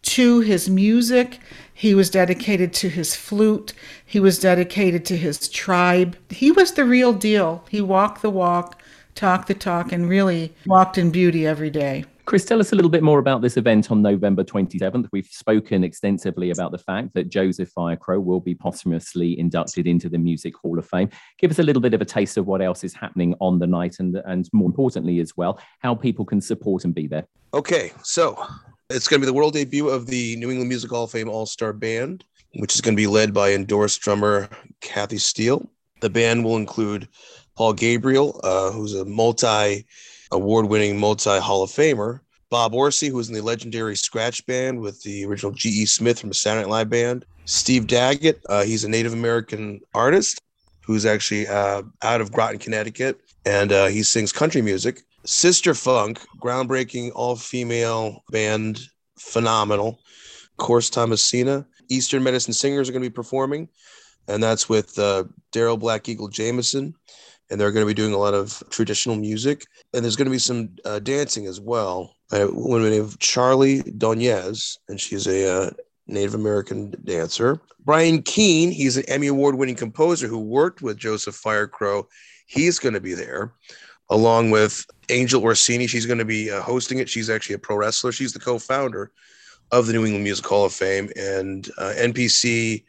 to 0.00 0.40
his 0.40 0.70
music. 0.70 1.40
He 1.74 1.94
was 1.94 2.08
dedicated 2.08 2.72
to 2.74 2.88
his 2.88 3.14
flute. 3.14 3.74
He 4.02 4.18
was 4.18 4.38
dedicated 4.38 5.04
to 5.04 5.16
his 5.18 5.46
tribe. 5.46 6.16
He 6.30 6.50
was 6.50 6.72
the 6.72 6.86
real 6.86 7.12
deal. 7.12 7.66
He 7.68 7.82
walked 7.82 8.22
the 8.22 8.30
walk, 8.30 8.80
talked 9.14 9.46
the 9.46 9.54
talk, 9.54 9.92
and 9.92 10.08
really 10.08 10.54
walked 10.64 10.96
in 10.96 11.10
beauty 11.10 11.46
every 11.46 11.68
day. 11.68 12.06
Chris, 12.26 12.44
tell 12.44 12.58
us 12.58 12.72
a 12.72 12.74
little 12.74 12.90
bit 12.90 13.04
more 13.04 13.20
about 13.20 13.40
this 13.40 13.56
event 13.56 13.88
on 13.92 14.02
November 14.02 14.42
27th. 14.42 15.08
We've 15.12 15.28
spoken 15.28 15.84
extensively 15.84 16.50
about 16.50 16.72
the 16.72 16.78
fact 16.78 17.14
that 17.14 17.28
Joseph 17.28 17.70
Firecrow 17.72 18.20
will 18.20 18.40
be 18.40 18.52
posthumously 18.52 19.38
inducted 19.38 19.86
into 19.86 20.08
the 20.08 20.18
Music 20.18 20.56
Hall 20.56 20.76
of 20.76 20.88
Fame. 20.88 21.08
Give 21.38 21.52
us 21.52 21.60
a 21.60 21.62
little 21.62 21.80
bit 21.80 21.94
of 21.94 22.00
a 22.00 22.04
taste 22.04 22.36
of 22.36 22.48
what 22.48 22.60
else 22.60 22.82
is 22.82 22.94
happening 22.94 23.36
on 23.40 23.60
the 23.60 23.66
night 23.68 24.00
and, 24.00 24.16
and 24.26 24.50
more 24.52 24.68
importantly, 24.68 25.20
as 25.20 25.36
well, 25.36 25.60
how 25.78 25.94
people 25.94 26.24
can 26.24 26.40
support 26.40 26.84
and 26.84 26.92
be 26.92 27.06
there. 27.06 27.28
Okay, 27.54 27.92
so 28.02 28.44
it's 28.90 29.06
going 29.06 29.20
to 29.20 29.24
be 29.24 29.30
the 29.30 29.36
world 29.36 29.52
debut 29.52 29.88
of 29.88 30.06
the 30.06 30.34
New 30.34 30.50
England 30.50 30.68
Music 30.68 30.90
Hall 30.90 31.04
of 31.04 31.12
Fame 31.12 31.28
All 31.28 31.46
Star 31.46 31.72
Band, 31.72 32.24
which 32.56 32.74
is 32.74 32.80
going 32.80 32.96
to 32.96 33.00
be 33.00 33.06
led 33.06 33.32
by 33.32 33.52
endorsed 33.52 34.00
drummer 34.00 34.48
Kathy 34.80 35.18
Steele. 35.18 35.70
The 36.00 36.10
band 36.10 36.44
will 36.44 36.56
include 36.56 37.06
Paul 37.56 37.74
Gabriel, 37.74 38.40
uh, 38.42 38.72
who's 38.72 38.94
a 38.94 39.04
multi 39.04 39.86
award 40.32 40.66
winning 40.66 40.98
multi 40.98 41.38
Hall 41.38 41.62
of 41.62 41.70
Famer. 41.70 42.20
Bob 42.48 42.74
Orsi, 42.74 43.08
who 43.08 43.16
was 43.16 43.28
in 43.28 43.34
the 43.34 43.42
legendary 43.42 43.96
Scratch 43.96 44.46
Band 44.46 44.80
with 44.80 45.02
the 45.02 45.24
original 45.24 45.50
G.E. 45.50 45.86
Smith 45.86 46.20
from 46.20 46.28
the 46.28 46.34
Saturday 46.34 46.64
Night 46.64 46.70
Live 46.70 46.90
Band. 46.90 47.24
Steve 47.44 47.86
Daggett, 47.86 48.40
uh, 48.48 48.62
he's 48.62 48.84
a 48.84 48.88
Native 48.88 49.12
American 49.12 49.80
artist 49.94 50.40
who's 50.84 51.04
actually 51.04 51.48
uh, 51.48 51.82
out 52.02 52.20
of 52.20 52.30
Groton, 52.30 52.58
Connecticut, 52.58 53.20
and 53.44 53.72
uh, 53.72 53.86
he 53.86 54.02
sings 54.04 54.32
country 54.32 54.62
music. 54.62 55.02
Sister 55.24 55.74
Funk, 55.74 56.20
groundbreaking 56.40 57.10
all 57.14 57.34
female 57.34 58.22
band, 58.30 58.80
phenomenal. 59.18 59.98
Course 60.56 60.88
Thomasina, 60.88 61.66
Eastern 61.88 62.22
Medicine 62.22 62.54
Singers 62.54 62.88
are 62.88 62.92
going 62.92 63.02
to 63.02 63.10
be 63.10 63.14
performing, 63.14 63.68
and 64.28 64.40
that's 64.40 64.68
with 64.68 64.96
uh, 64.98 65.24
Daryl 65.52 65.78
Black 65.78 66.08
Eagle 66.08 66.28
Jameson 66.28 66.94
and 67.50 67.60
they're 67.60 67.72
going 67.72 67.84
to 67.84 67.90
be 67.90 67.94
doing 67.94 68.12
a 68.12 68.18
lot 68.18 68.34
of 68.34 68.62
traditional 68.70 69.16
music. 69.16 69.66
And 69.94 70.04
there's 70.04 70.16
going 70.16 70.26
to 70.26 70.32
be 70.32 70.38
some 70.38 70.70
uh, 70.84 70.98
dancing 70.98 71.46
as 71.46 71.60
well. 71.60 72.16
A 72.32 72.46
woman 72.50 72.90
named 72.90 73.18
Charlie 73.20 73.82
Donez, 73.82 74.78
and 74.88 75.00
she's 75.00 75.26
a 75.26 75.48
uh, 75.48 75.70
Native 76.06 76.34
American 76.34 76.94
dancer. 77.04 77.60
Brian 77.84 78.22
Keane, 78.22 78.72
he's 78.72 78.96
an 78.96 79.04
Emmy 79.06 79.28
Award 79.28 79.54
winning 79.54 79.76
composer 79.76 80.26
who 80.26 80.38
worked 80.38 80.82
with 80.82 80.96
Joseph 80.96 81.40
Firecrow. 81.40 82.06
He's 82.46 82.78
going 82.78 82.94
to 82.94 83.00
be 83.00 83.14
there, 83.14 83.52
along 84.10 84.50
with 84.50 84.84
Angel 85.08 85.42
Orsini. 85.42 85.86
She's 85.86 86.06
going 86.06 86.18
to 86.18 86.24
be 86.24 86.50
uh, 86.50 86.62
hosting 86.62 86.98
it. 86.98 87.08
She's 87.08 87.30
actually 87.30 87.54
a 87.54 87.60
pro 87.60 87.76
wrestler. 87.76 88.10
She's 88.10 88.32
the 88.32 88.40
co 88.40 88.58
founder 88.58 89.12
of 89.70 89.86
the 89.86 89.92
New 89.92 90.04
England 90.04 90.24
Music 90.24 90.46
Hall 90.46 90.64
of 90.64 90.72
Fame 90.72 91.10
and 91.16 91.68
uh, 91.78 91.92
NPC 91.96 92.84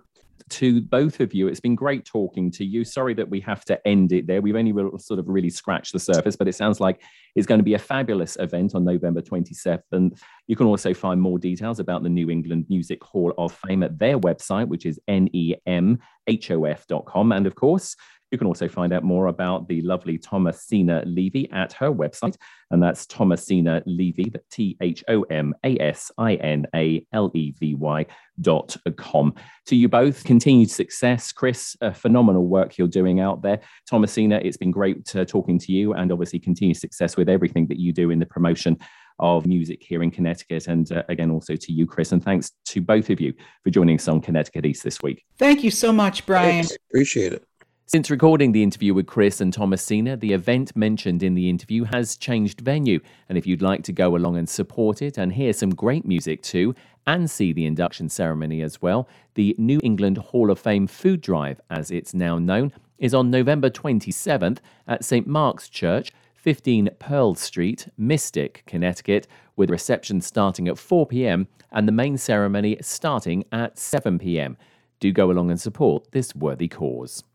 to 0.49 0.81
both 0.81 1.19
of 1.19 1.33
you. 1.33 1.47
It's 1.47 1.59
been 1.59 1.75
great 1.75 2.05
talking 2.05 2.51
to 2.51 2.65
you. 2.65 2.83
Sorry 2.83 3.13
that 3.15 3.29
we 3.29 3.39
have 3.41 3.65
to 3.65 3.87
end 3.87 4.11
it 4.11 4.27
there. 4.27 4.41
We've 4.41 4.55
only 4.55 4.73
sort 4.99 5.19
of 5.19 5.27
really 5.27 5.49
scratched 5.49 5.93
the 5.93 5.99
surface, 5.99 6.35
but 6.35 6.47
it 6.47 6.55
sounds 6.55 6.79
like 6.79 7.01
it's 7.35 7.47
going 7.47 7.59
to 7.59 7.63
be 7.63 7.73
a 7.73 7.79
fabulous 7.79 8.37
event 8.39 8.75
on 8.75 8.83
November 8.83 9.21
27th. 9.21 10.19
You 10.47 10.55
can 10.55 10.67
also 10.67 10.93
find 10.93 11.21
more 11.21 11.39
details 11.39 11.79
about 11.79 12.03
the 12.03 12.09
New 12.09 12.29
England 12.29 12.65
Music 12.69 13.03
Hall 13.03 13.33
of 13.37 13.53
Fame 13.67 13.83
at 13.83 13.97
their 13.97 14.19
website, 14.19 14.67
which 14.67 14.85
is 14.85 14.99
nemhof.com. 15.09 16.01
And 17.31 17.47
of 17.47 17.55
course, 17.55 17.95
you 18.33 18.37
can 18.39 18.47
also 18.47 18.67
find 18.67 18.91
out 18.91 19.03
more 19.03 19.27
about 19.27 19.67
the 19.67 19.81
lovely 19.83 20.17
Thomasina 20.17 21.03
Levy 21.05 21.49
at 21.51 21.71
her 21.73 21.91
website, 21.91 22.35
and 22.71 22.81
that's 22.81 23.05
Thomasina 23.05 23.83
Levy, 23.85 24.33
T 24.49 24.75
H 24.81 25.03
O 25.07 25.21
M 25.23 25.53
A 25.63 25.77
S 25.79 26.11
I 26.17 26.33
N 26.35 26.65
A 26.75 27.05
L 27.13 27.31
E 27.35 27.51
V 27.51 27.75
Y 27.75 28.05
dot 28.41 28.75
com. 28.97 29.35
To 29.67 29.75
you 29.75 29.87
both, 29.87 30.23
continued 30.23 30.71
success. 30.71 31.31
Chris, 31.31 31.77
phenomenal 31.93 32.47
work 32.47 32.77
you're 32.79 32.87
doing 32.87 33.19
out 33.19 33.43
there. 33.43 33.61
Thomasina, 33.87 34.41
it's 34.43 34.57
been 34.57 34.71
great 34.71 35.15
uh, 35.15 35.25
talking 35.25 35.59
to 35.59 35.71
you, 35.71 35.93
and 35.93 36.11
obviously 36.11 36.39
continued 36.39 36.77
success 36.77 37.15
with 37.15 37.29
everything 37.29 37.67
that 37.67 37.77
you 37.77 37.93
do 37.93 38.09
in 38.09 38.17
the 38.17 38.25
promotion 38.25 38.77
of 39.19 39.45
music 39.45 39.83
here 39.83 40.01
in 40.01 40.09
Connecticut. 40.09 40.67
And 40.67 40.91
uh, 40.91 41.03
again, 41.07 41.29
also 41.29 41.55
to 41.55 41.71
you, 41.71 41.85
Chris. 41.85 42.11
And 42.11 42.23
thanks 42.23 42.51
to 42.65 42.81
both 42.81 43.11
of 43.11 43.21
you 43.21 43.33
for 43.63 43.69
joining 43.69 43.97
us 43.97 44.07
on 44.07 44.21
Connecticut 44.21 44.65
East 44.65 44.83
this 44.83 45.03
week. 45.03 45.23
Thank 45.37 45.63
you 45.63 45.69
so 45.69 45.93
much, 45.93 46.25
Brian. 46.25 46.63
Thanks. 46.63 46.75
Appreciate 46.89 47.33
it. 47.33 47.45
Since 47.85 48.09
recording 48.09 48.53
the 48.53 48.63
interview 48.63 48.93
with 48.93 49.07
Chris 49.07 49.41
and 49.41 49.51
Thomasina, 49.51 50.15
the 50.15 50.31
event 50.31 50.73
mentioned 50.75 51.21
in 51.21 51.35
the 51.35 51.49
interview 51.49 51.83
has 51.83 52.15
changed 52.15 52.61
venue. 52.61 53.01
And 53.27 53.37
if 53.37 53.45
you'd 53.45 53.61
like 53.61 53.83
to 53.83 53.91
go 53.91 54.15
along 54.15 54.37
and 54.37 54.47
support 54.47 55.01
it 55.01 55.17
and 55.17 55.33
hear 55.33 55.51
some 55.51 55.75
great 55.75 56.05
music 56.05 56.41
too, 56.41 56.73
and 57.05 57.29
see 57.29 57.51
the 57.51 57.65
induction 57.65 58.07
ceremony 58.07 58.61
as 58.61 58.81
well, 58.81 59.09
the 59.33 59.53
New 59.59 59.81
England 59.83 60.17
Hall 60.17 60.49
of 60.49 60.59
Fame 60.59 60.87
Food 60.87 61.19
Drive, 61.19 61.59
as 61.69 61.91
it's 61.91 62.13
now 62.13 62.39
known, 62.39 62.71
is 62.99 63.13
on 63.13 63.29
November 63.29 63.69
27th 63.69 64.59
at 64.87 65.03
St. 65.03 65.27
Mark's 65.27 65.67
Church, 65.67 66.13
15 66.35 66.89
Pearl 66.99 67.35
Street, 67.35 67.89
Mystic, 67.97 68.63
Connecticut, 68.65 69.27
with 69.57 69.69
reception 69.69 70.21
starting 70.21 70.69
at 70.69 70.77
4 70.77 71.05
p.m. 71.07 71.47
and 71.73 71.85
the 71.85 71.91
main 71.91 72.17
ceremony 72.17 72.77
starting 72.79 73.43
at 73.51 73.77
7 73.77 74.19
p.m. 74.19 74.55
Do 75.01 75.11
go 75.11 75.29
along 75.29 75.51
and 75.51 75.59
support 75.59 76.11
this 76.11 76.33
worthy 76.33 76.69
cause. 76.69 77.25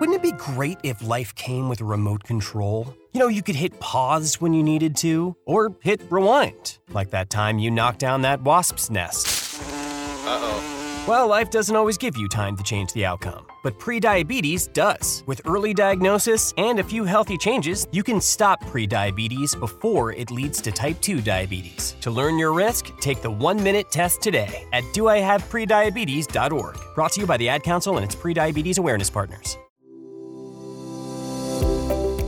Wouldn't 0.00 0.16
it 0.16 0.22
be 0.22 0.32
great 0.32 0.78
if 0.82 1.06
life 1.06 1.34
came 1.34 1.68
with 1.68 1.82
a 1.82 1.84
remote 1.84 2.24
control? 2.24 2.96
You 3.12 3.20
know, 3.20 3.28
you 3.28 3.42
could 3.42 3.54
hit 3.54 3.78
pause 3.80 4.40
when 4.40 4.54
you 4.54 4.62
needed 4.62 4.96
to, 4.96 5.36
or 5.44 5.76
hit 5.80 6.00
rewind, 6.08 6.78
like 6.94 7.10
that 7.10 7.28
time 7.28 7.58
you 7.58 7.70
knocked 7.70 7.98
down 7.98 8.22
that 8.22 8.40
wasp's 8.40 8.90
nest. 8.90 9.60
Uh 10.24 10.38
oh. 10.40 10.59
Well, 11.10 11.26
life 11.26 11.50
doesn't 11.50 11.74
always 11.74 11.98
give 11.98 12.16
you 12.16 12.28
time 12.28 12.56
to 12.56 12.62
change 12.62 12.92
the 12.92 13.04
outcome, 13.04 13.44
but 13.64 13.76
prediabetes 13.80 14.72
does. 14.72 15.24
With 15.26 15.40
early 15.44 15.74
diagnosis 15.74 16.54
and 16.56 16.78
a 16.78 16.84
few 16.84 17.02
healthy 17.02 17.36
changes, 17.36 17.88
you 17.90 18.04
can 18.04 18.20
stop 18.20 18.62
prediabetes 18.62 19.58
before 19.58 20.12
it 20.12 20.30
leads 20.30 20.62
to 20.62 20.70
type 20.70 21.00
2 21.00 21.20
diabetes. 21.20 21.96
To 22.02 22.12
learn 22.12 22.38
your 22.38 22.52
risk, 22.52 22.96
take 23.00 23.22
the 23.22 23.30
one 23.30 23.60
minute 23.60 23.90
test 23.90 24.22
today 24.22 24.64
at 24.72 24.84
doihaveprediabetes.org. 24.94 26.78
Brought 26.94 27.10
to 27.10 27.20
you 27.20 27.26
by 27.26 27.36
the 27.38 27.48
Ad 27.48 27.64
Council 27.64 27.96
and 27.96 28.04
its 28.04 28.14
prediabetes 28.14 28.78
awareness 28.78 29.10
partners. 29.10 29.58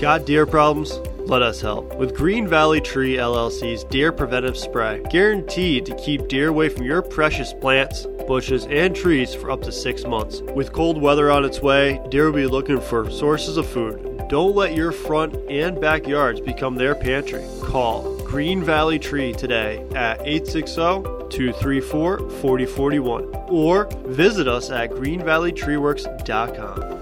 Got 0.01 0.27
deer 0.27 0.45
problems? 0.45 0.99
Let 1.29 1.40
us 1.40 1.61
help. 1.61 1.95
With 1.95 2.16
Green 2.16 2.49
Valley 2.49 2.81
Tree 2.81 3.14
LLC's 3.14 3.85
Deer 3.85 4.11
Preventive 4.11 4.59
Spray, 4.59 5.05
guaranteed 5.09 5.87
to 5.87 5.95
keep 5.95 6.27
deer 6.27 6.49
away 6.49 6.68
from 6.68 6.83
your 6.83 7.01
precious 7.01 7.53
plants 7.53 8.07
bushes, 8.23 8.67
and 8.67 8.95
trees 8.95 9.35
for 9.35 9.51
up 9.51 9.63
to 9.63 9.73
six 9.73 10.05
months. 10.05 10.41
With 10.55 10.73
cold 10.73 11.01
weather 11.01 11.31
on 11.31 11.45
its 11.45 11.61
way, 11.61 12.01
deer 12.09 12.27
will 12.27 12.33
be 12.33 12.47
looking 12.47 12.81
for 12.81 13.11
sources 13.11 13.57
of 13.57 13.67
food. 13.67 14.23
Don't 14.29 14.55
let 14.55 14.75
your 14.75 14.93
front 14.93 15.35
and 15.51 15.81
backyards 15.81 16.41
become 16.41 16.77
their 16.77 16.95
pantry. 16.95 17.45
Call 17.63 18.17
Green 18.25 18.63
Valley 18.65 18.99
Tree 18.99 19.33
today 19.33 19.87
at 19.95 20.21
860 20.27 21.03
234 21.29 22.31
4041 22.31 23.35
or 23.49 23.87
visit 24.07 24.49
us 24.49 24.71
at 24.71 24.91
greenvalleytreeworks.com. 24.91 27.02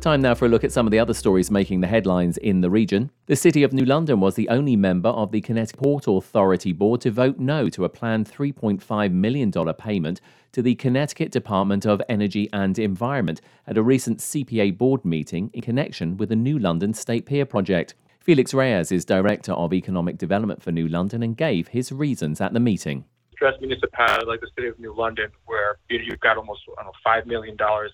Time 0.00 0.22
now 0.22 0.32
for 0.32 0.46
a 0.46 0.48
look 0.48 0.62
at 0.62 0.70
some 0.70 0.86
of 0.86 0.92
the 0.92 0.98
other 1.00 1.12
stories 1.12 1.50
making 1.50 1.80
the 1.80 1.88
headlines 1.88 2.36
in 2.36 2.60
the 2.60 2.70
region. 2.70 3.10
The 3.26 3.34
City 3.34 3.64
of 3.64 3.72
New 3.72 3.84
London 3.84 4.20
was 4.20 4.36
the 4.36 4.48
only 4.48 4.76
member 4.76 5.08
of 5.08 5.32
the 5.32 5.40
Connecticut 5.40 5.82
Port 5.82 6.06
Authority 6.06 6.72
Board 6.72 7.00
to 7.00 7.10
vote 7.10 7.40
no 7.40 7.68
to 7.70 7.84
a 7.84 7.88
planned 7.88 8.30
$3.5 8.30 9.12
million 9.12 9.50
payment 9.74 10.20
to 10.52 10.62
the 10.62 10.76
Connecticut 10.76 11.32
Department 11.32 11.84
of 11.84 12.00
Energy 12.08 12.48
and 12.52 12.78
Environment 12.78 13.40
at 13.66 13.76
a 13.76 13.82
recent 13.82 14.20
CPA 14.20 14.78
board 14.78 15.04
meeting 15.04 15.50
in 15.52 15.62
connection 15.62 16.16
with 16.16 16.28
the 16.28 16.36
New 16.36 16.60
London 16.60 16.94
State 16.94 17.26
Pier 17.26 17.44
project. 17.44 17.96
Felix 18.20 18.54
Reyes 18.54 18.92
is 18.92 19.04
Director 19.04 19.52
of 19.52 19.74
Economic 19.74 20.16
Development 20.16 20.62
for 20.62 20.70
New 20.70 20.86
London 20.86 21.24
and 21.24 21.36
gave 21.36 21.68
his 21.68 21.90
reasons 21.90 22.40
at 22.40 22.52
the 22.52 22.60
meeting 22.60 23.04
stress 23.38 23.54
municipality 23.60 24.26
like 24.26 24.40
the 24.40 24.50
city 24.56 24.66
of 24.66 24.78
New 24.80 24.92
London, 24.92 25.30
where 25.46 25.78
you've 25.88 26.18
got 26.18 26.36
almost 26.36 26.60
I 26.76 26.82
don't 26.82 26.86
know, 26.86 26.98
five 27.04 27.24
million 27.26 27.56
dollars 27.56 27.92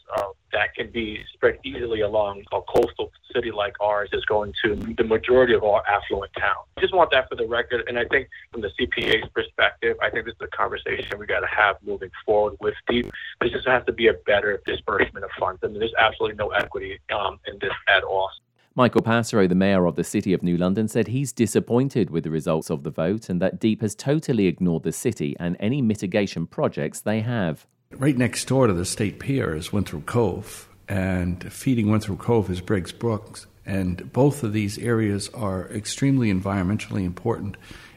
that 0.55 0.75
can 0.75 0.91
be 0.91 1.19
spread 1.35 1.59
easily 1.65 2.01
along 2.01 2.45
a 2.53 2.61
coastal 2.63 3.11
city 3.35 3.51
like 3.51 3.75
ours, 3.81 4.09
is 4.13 4.25
going 4.25 4.55
to 4.65 4.77
the 4.97 5.05
majority 5.05 5.53
of 5.53 5.65
our 5.65 5.83
affluent 5.87 6.33
towns. 6.39 6.67
I 6.77 6.81
just 6.81 6.95
want 6.95 7.11
that 7.11 7.29
for 7.29 7.35
the 7.35 7.47
record, 7.47 7.85
and 7.89 7.99
I 7.99 8.05
think 8.07 8.29
from 8.53 8.63
the 8.63 8.71
CPA's 8.81 9.29
perspective, 9.35 9.97
I 10.01 10.11
think 10.11 10.25
this 10.25 10.35
is 10.35 10.41
a 10.41 10.57
conversation 10.57 11.19
we 11.19 11.27
got 11.27 11.41
to 11.41 11.47
have 11.47 11.77
moving 11.85 12.11
forward 12.25 12.55
with 12.61 12.75
DEEP. 12.89 13.11
This 13.41 13.51
just 13.51 13.67
has 13.67 13.85
to 13.87 13.93
be 13.93 14.09
a 14.09 14.15
better 14.27 14.63
disbursement 14.65 15.25
of 15.25 15.31
funds. 15.39 15.61
I 15.63 15.67
mean, 15.67 15.81
there's 15.81 15.95
absolutely 15.99 16.37
no 16.37 16.51
equity 16.51 17.01
um, 17.13 17.41
in 17.47 17.59
this 17.61 17.73
at 17.89 18.05
all. 18.05 18.31
Michael 18.77 19.03
Passero, 19.03 19.49
the 19.49 19.55
mayor 19.55 19.87
of 19.87 19.95
the 19.95 20.03
City 20.03 20.33
of 20.33 20.43
New 20.43 20.57
London, 20.57 20.89
said 20.89 21.07
he's 21.07 21.33
disappointed 21.33 22.11
with 22.11 22.25
the 22.25 22.31
results 22.31 22.71
of 22.71 22.83
the 22.83 22.91
vote 22.91 23.29
and 23.29 23.41
that 23.41 23.61
DEEP 23.61 23.83
has 23.83 23.95
totally 23.95 24.49
ignored 24.49 24.83
the 24.83 24.91
city 24.91 25.37
and 25.39 25.57
any 25.61 25.81
mitigation 25.81 26.45
projects 26.45 27.01
they 27.01 27.21
have. 27.21 27.69
Right 27.93 28.19
next 28.19 28.47
door 28.47 28.67
to 28.67 28.73
the 28.73 28.85
state 28.85 29.21
pier 29.21 29.55
is 29.55 29.73
Winthrop 29.73 30.07
Cove, 30.07 30.69
and 30.89 31.53
feeding 31.53 31.89
Winthrop 31.89 32.19
Cove 32.19 32.51
is 32.51 32.61
Briggs 32.61 32.91
Brooks. 32.91 33.47
And 33.65 34.13
both 34.13 34.43
of 34.43 34.53
these 34.53 34.77
areas 34.79 35.29
are 35.29 35.71
extremely 35.71 36.33
environmentally 36.33 37.05
important 37.05 37.57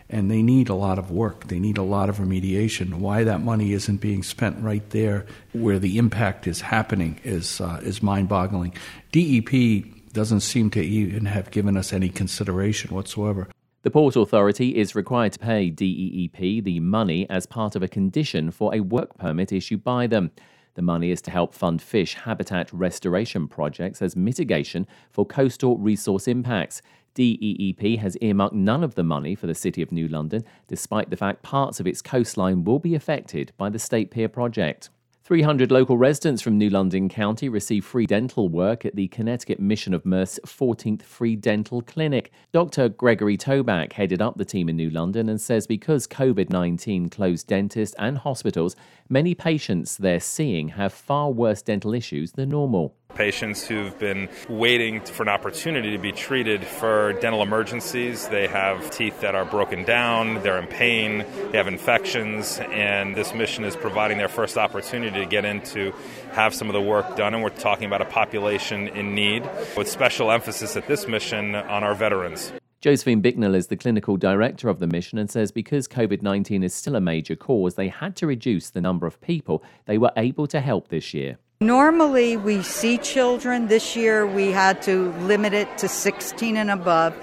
and 0.10 0.32
they 0.32 0.42
need 0.42 0.70
a 0.70 0.76
lot 0.76 0.98
of 0.98 1.12
work. 1.12 1.48
They 1.48 1.60
need 1.60 1.78
a 1.78 1.84
lot 1.84 2.08
of 2.08 2.18
remediation. 2.20 2.94
Why 2.94 3.26
that 3.26 3.42
money 3.42 3.74
isn't 3.74 3.98
being 3.98 4.24
spent 4.24 4.64
right 4.64 4.90
there 4.92 5.26
where 5.52 5.80
the 5.80 5.98
impact 5.98 6.48
is 6.48 6.62
happening 6.62 7.20
is 7.26 7.60
uh, 7.60 7.82
is 7.84 8.02
mind-boggling. 8.02 8.74
DEP 9.12 9.97
doesn't 10.14 10.42
seem 10.42 10.70
to 10.72 10.82
even 10.82 11.26
have 11.26 11.52
given 11.52 11.78
us 11.78 11.94
any 11.94 12.10
consideration 12.10 12.94
whatsoever. 12.94 13.48
The 13.84 13.92
Port 13.92 14.16
Authority 14.16 14.76
is 14.76 14.96
required 14.96 15.34
to 15.34 15.40
pay 15.40 15.70
DEEP 15.70 16.64
the 16.64 16.80
money 16.80 17.30
as 17.30 17.46
part 17.46 17.76
of 17.76 17.84
a 17.84 17.88
condition 17.88 18.52
for 18.52 18.76
a 18.76 18.82
work 18.82 19.18
permit 19.18 19.52
issued 19.52 19.84
by 19.84 20.08
them. 20.08 20.32
The 20.74 20.82
money 20.82 21.10
is 21.10 21.22
to 21.24 21.32
help 21.32 21.54
fund 21.54 21.82
fish 21.82 22.16
habitat 22.16 22.72
restoration 22.74 23.48
projects 23.48 24.02
as 24.02 24.16
mitigation 24.16 24.86
for 25.10 25.26
coastal 25.26 25.78
resource 25.78 26.28
impacts. 26.28 26.82
DEEP 27.14 27.98
has 28.00 28.18
earmarked 28.18 28.54
none 28.54 28.84
of 28.84 28.96
the 28.96 29.04
money 29.04 29.34
for 29.34 29.48
the 29.48 29.56
City 29.56 29.82
of 29.82 29.92
New 29.92 30.08
London, 30.08 30.44
despite 30.68 31.10
the 31.10 31.18
fact 31.18 31.42
parts 31.42 31.80
of 31.80 31.88
its 31.88 32.02
coastline 32.02 32.64
will 32.64 32.80
be 32.80 32.94
affected 32.94 33.54
by 33.58 33.70
the 33.70 33.80
State 33.80 34.12
Pier 34.12 34.30
project. 34.30 34.90
300 35.28 35.74
local 35.74 35.98
residents 35.98 36.42
from 36.42 36.58
New 36.58 36.70
London 36.70 37.10
County 37.10 37.50
receive 37.50 37.84
free 37.84 38.06
dental 38.06 38.48
work 38.48 38.86
at 38.86 38.96
the 38.96 39.10
Connecticut 39.10 39.60
Mission 39.60 39.94
of 39.94 40.06
Mercy 40.06 40.40
14th 40.46 41.02
Free 41.04 41.36
Dental 41.36 41.82
Clinic. 41.82 42.32
Dr. 42.54 42.88
Gregory 42.88 43.38
Toback 43.38 43.92
headed 43.92 44.22
up 44.22 44.38
the 44.38 44.46
team 44.46 44.70
in 44.70 44.78
New 44.78 44.90
London 44.90 45.28
and 45.28 45.42
says 45.42 45.68
because 45.68 46.08
COVID 46.08 46.50
19 46.50 47.10
closed 47.10 47.46
dentists 47.46 47.94
and 48.00 48.18
hospitals, 48.18 48.78
many 49.10 49.36
patients 49.36 49.98
they're 49.98 50.22
seeing 50.22 50.70
have 50.70 50.94
far 50.94 51.30
worse 51.30 51.62
dental 51.62 51.94
issues 51.94 52.32
than 52.32 52.48
normal 52.48 52.96
patients 53.18 53.66
who've 53.66 53.98
been 53.98 54.30
waiting 54.48 55.02
for 55.02 55.24
an 55.24 55.30
opportunity 55.30 55.92
to 55.92 55.98
be 55.98 56.12
treated 56.12 56.64
for 56.64 57.14
dental 57.14 57.42
emergencies. 57.42 58.28
They 58.28 58.48
have 58.48 58.92
teeth 58.92 59.22
that 59.22 59.34
are 59.34 59.44
broken 59.44 59.84
down, 59.84 60.44
they're 60.44 60.60
in 60.60 60.68
pain, 60.68 61.26
they 61.52 61.58
have 61.58 61.68
infections, 61.68 62.60
and 62.60 63.16
this 63.16 63.34
mission 63.34 63.64
is 63.64 63.76
providing 63.76 64.20
their 64.20 64.28
first 64.28 64.56
opportunity 64.56 65.20
to 65.20 65.26
get 65.26 65.46
in 65.46 65.62
to 65.62 65.94
have 66.34 66.54
some 66.54 66.70
of 66.70 66.74
the 66.74 66.82
work 66.82 67.16
done. 67.16 67.34
And 67.34 67.42
we're 67.42 67.50
talking 67.50 67.86
about 67.86 68.04
a 68.04 68.06
population 68.06 68.88
in 68.90 69.16
need 69.16 69.50
with 69.76 69.90
special 69.90 70.32
emphasis 70.32 70.78
at 70.78 70.88
this 70.88 71.08
mission 71.08 71.56
on 71.56 71.84
our 71.84 71.96
veterans. 71.96 72.54
Josephine 72.80 73.22
Bicknell 73.22 73.56
is 73.56 73.68
the 73.68 73.76
clinical 73.76 74.18
director 74.18 74.70
of 74.70 74.78
the 74.78 74.86
mission 74.86 75.18
and 75.18 75.32
says 75.32 75.52
because 75.52 75.88
COVID 75.88 76.22
19 76.22 76.62
is 76.62 76.76
still 76.76 76.96
a 76.96 77.02
major 77.02 77.36
cause, 77.36 77.74
they 77.74 77.88
had 77.88 78.16
to 78.18 78.28
reduce 78.28 78.70
the 78.70 78.82
number 78.82 79.08
of 79.08 79.20
people 79.20 79.64
they 79.88 79.98
were 79.98 80.12
able 80.16 80.46
to 80.46 80.62
help 80.62 80.90
this 80.90 81.12
year. 81.12 81.40
Normally, 81.60 82.38
we 82.38 82.62
see 82.62 83.00
children. 83.00 83.68
This 83.68 83.96
year, 83.96 84.28
we 84.28 84.52
had 84.52 84.80
to 84.84 85.12
limit 85.22 85.54
it 85.54 85.76
to 85.80 85.88
16 85.88 86.56
and 86.56 86.70
above. 86.70 87.16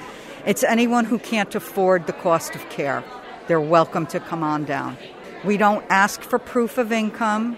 It's 0.45 0.65
anyone 0.65 1.05
who 1.05 1.21
can't 1.21 1.55
afford 1.55 2.09
the 2.09 2.15
cost 2.15 2.57
of 2.57 2.69
care. 2.69 3.05
They're 3.47 3.61
welcome 3.61 4.07
to 4.07 4.19
come 4.19 4.43
on 4.43 4.65
down. 4.65 4.97
We 5.45 5.57
don't 5.57 5.85
ask 5.89 6.21
for 6.21 6.41
proof 6.41 6.79
of 6.79 6.91
income, 6.91 7.57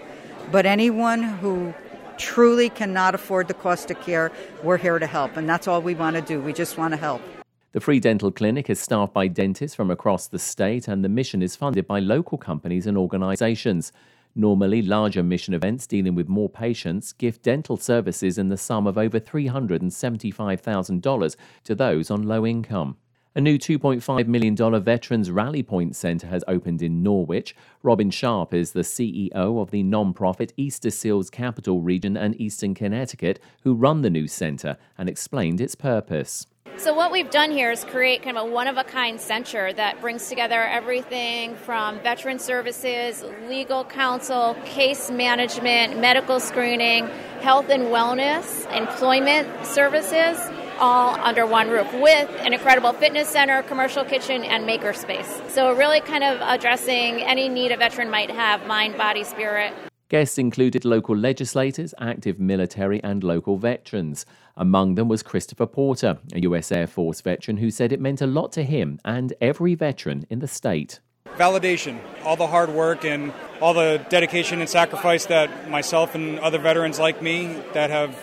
but 0.51 0.67
anyone 0.67 1.23
who 1.23 1.73
truly 2.19 2.69
cannot 2.69 3.15
afford 3.15 3.47
the 3.47 3.55
cost 3.55 3.89
of 3.89 3.99
care, 4.01 4.31
we're 4.61 4.77
here 4.77 4.99
to 4.99 5.07
help. 5.07 5.35
And 5.35 5.49
that's 5.49 5.67
all 5.67 5.81
we 5.81 5.95
want 5.95 6.15
to 6.15 6.21
do. 6.21 6.39
We 6.39 6.53
just 6.53 6.77
want 6.77 6.91
to 6.91 6.97
help. 6.97 7.23
The 7.71 7.81
free 7.81 7.99
dental 7.99 8.31
clinic 8.31 8.69
is 8.69 8.79
staffed 8.79 9.15
by 9.15 9.29
dentists 9.29 9.75
from 9.75 9.89
across 9.89 10.27
the 10.27 10.37
state, 10.37 10.87
and 10.87 11.03
the 11.03 11.09
mission 11.09 11.41
is 11.41 11.55
funded 11.55 11.87
by 11.87 12.01
local 12.01 12.37
companies 12.37 12.85
and 12.85 12.99
organizations. 12.99 13.91
Normally, 14.39 14.83
larger 14.83 15.23
mission 15.23 15.55
events 15.55 15.87
dealing 15.87 16.13
with 16.13 16.29
more 16.29 16.47
patients 16.47 17.11
give 17.11 17.41
dental 17.41 17.75
services 17.75 18.37
in 18.37 18.49
the 18.49 18.57
sum 18.57 18.85
of 18.85 18.95
over 18.95 19.19
$375,000 19.19 21.35
to 21.63 21.73
those 21.73 22.11
on 22.11 22.21
low 22.21 22.45
income. 22.45 22.97
A 23.37 23.39
new 23.39 23.59
$2.5 23.59 24.25
million 24.25 24.55
Veterans 24.83 25.29
Rally 25.29 25.61
Point 25.61 25.95
Centre 25.95 26.25
has 26.25 26.43
opened 26.47 26.81
in 26.81 27.03
Norwich. 27.03 27.55
Robin 27.83 28.09
Sharp 28.09 28.51
is 28.51 28.71
the 28.71 28.79
CEO 28.79 29.61
of 29.61 29.69
the 29.69 29.83
non-profit 29.83 30.53
Easter 30.57 30.89
Seals 30.89 31.29
Capital 31.29 31.83
Region 31.83 32.17
and 32.17 32.41
Eastern 32.41 32.73
Connecticut, 32.73 33.39
who 33.61 33.75
run 33.75 34.01
the 34.01 34.09
new 34.09 34.27
centre 34.27 34.75
and 34.97 35.07
explained 35.07 35.61
its 35.61 35.75
purpose. 35.75 36.47
So, 36.77 36.95
what 36.95 37.11
we've 37.11 37.29
done 37.29 37.51
here 37.51 37.71
is 37.71 37.83
create 37.83 38.23
kind 38.23 38.39
of 38.39 38.47
a 38.47 38.51
one 38.51 38.67
of 38.67 38.77
a 38.77 38.83
kind 38.83 39.21
center 39.21 39.71
that 39.73 40.01
brings 40.01 40.29
together 40.29 40.63
everything 40.63 41.55
from 41.57 41.99
veteran 41.99 42.39
services, 42.39 43.23
legal 43.47 43.85
counsel, 43.85 44.55
case 44.65 45.11
management, 45.11 45.99
medical 45.99 46.39
screening, 46.39 47.05
health 47.41 47.69
and 47.69 47.83
wellness, 47.83 48.65
employment 48.75 49.47
services, 49.63 50.39
all 50.79 51.15
under 51.21 51.45
one 51.45 51.69
roof 51.69 51.91
with 51.93 52.29
an 52.39 52.53
incredible 52.53 52.93
fitness 52.93 53.29
center, 53.29 53.63
commercial 53.63 54.03
kitchen, 54.03 54.43
and 54.43 54.67
makerspace. 54.67 55.49
So, 55.49 55.73
really 55.73 56.01
kind 56.01 56.23
of 56.23 56.39
addressing 56.41 57.21
any 57.21 57.49
need 57.49 57.71
a 57.71 57.77
veteran 57.77 58.09
might 58.09 58.31
have 58.31 58.65
mind, 58.67 58.97
body, 58.97 59.23
spirit. 59.23 59.73
Guests 60.09 60.37
included 60.37 60.85
local 60.85 61.17
legislators, 61.17 61.93
active 61.99 62.39
military, 62.39 63.03
and 63.03 63.25
local 63.25 63.57
veterans. 63.57 64.25
Among 64.55 64.95
them 64.95 65.09
was 65.09 65.21
Christopher 65.21 65.65
Porter, 65.65 66.19
a 66.31 66.39
U.S. 66.41 66.71
Air 66.71 66.87
Force 66.87 67.19
veteran 67.19 67.57
who 67.57 67.69
said 67.69 67.91
it 67.91 67.99
meant 67.99 68.21
a 68.21 68.27
lot 68.27 68.53
to 68.53 68.63
him 68.63 68.99
and 69.03 69.33
every 69.41 69.75
veteran 69.75 70.25
in 70.29 70.39
the 70.39 70.47
state. 70.47 71.01
Validation, 71.35 71.99
all 72.23 72.37
the 72.37 72.47
hard 72.47 72.69
work 72.69 73.03
and 73.03 73.33
all 73.59 73.73
the 73.73 74.03
dedication 74.09 74.61
and 74.61 74.69
sacrifice 74.69 75.25
that 75.25 75.69
myself 75.69 76.15
and 76.15 76.39
other 76.39 76.57
veterans 76.57 76.99
like 76.99 77.21
me 77.21 77.61
that 77.73 77.89
have 77.89 78.17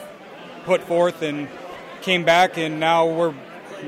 put 0.65 0.81
forth 0.83 1.21
and 1.21 1.49
came 2.05 2.23
back, 2.23 2.59
and 2.59 2.79
now 2.79 3.07
we're 3.07 3.35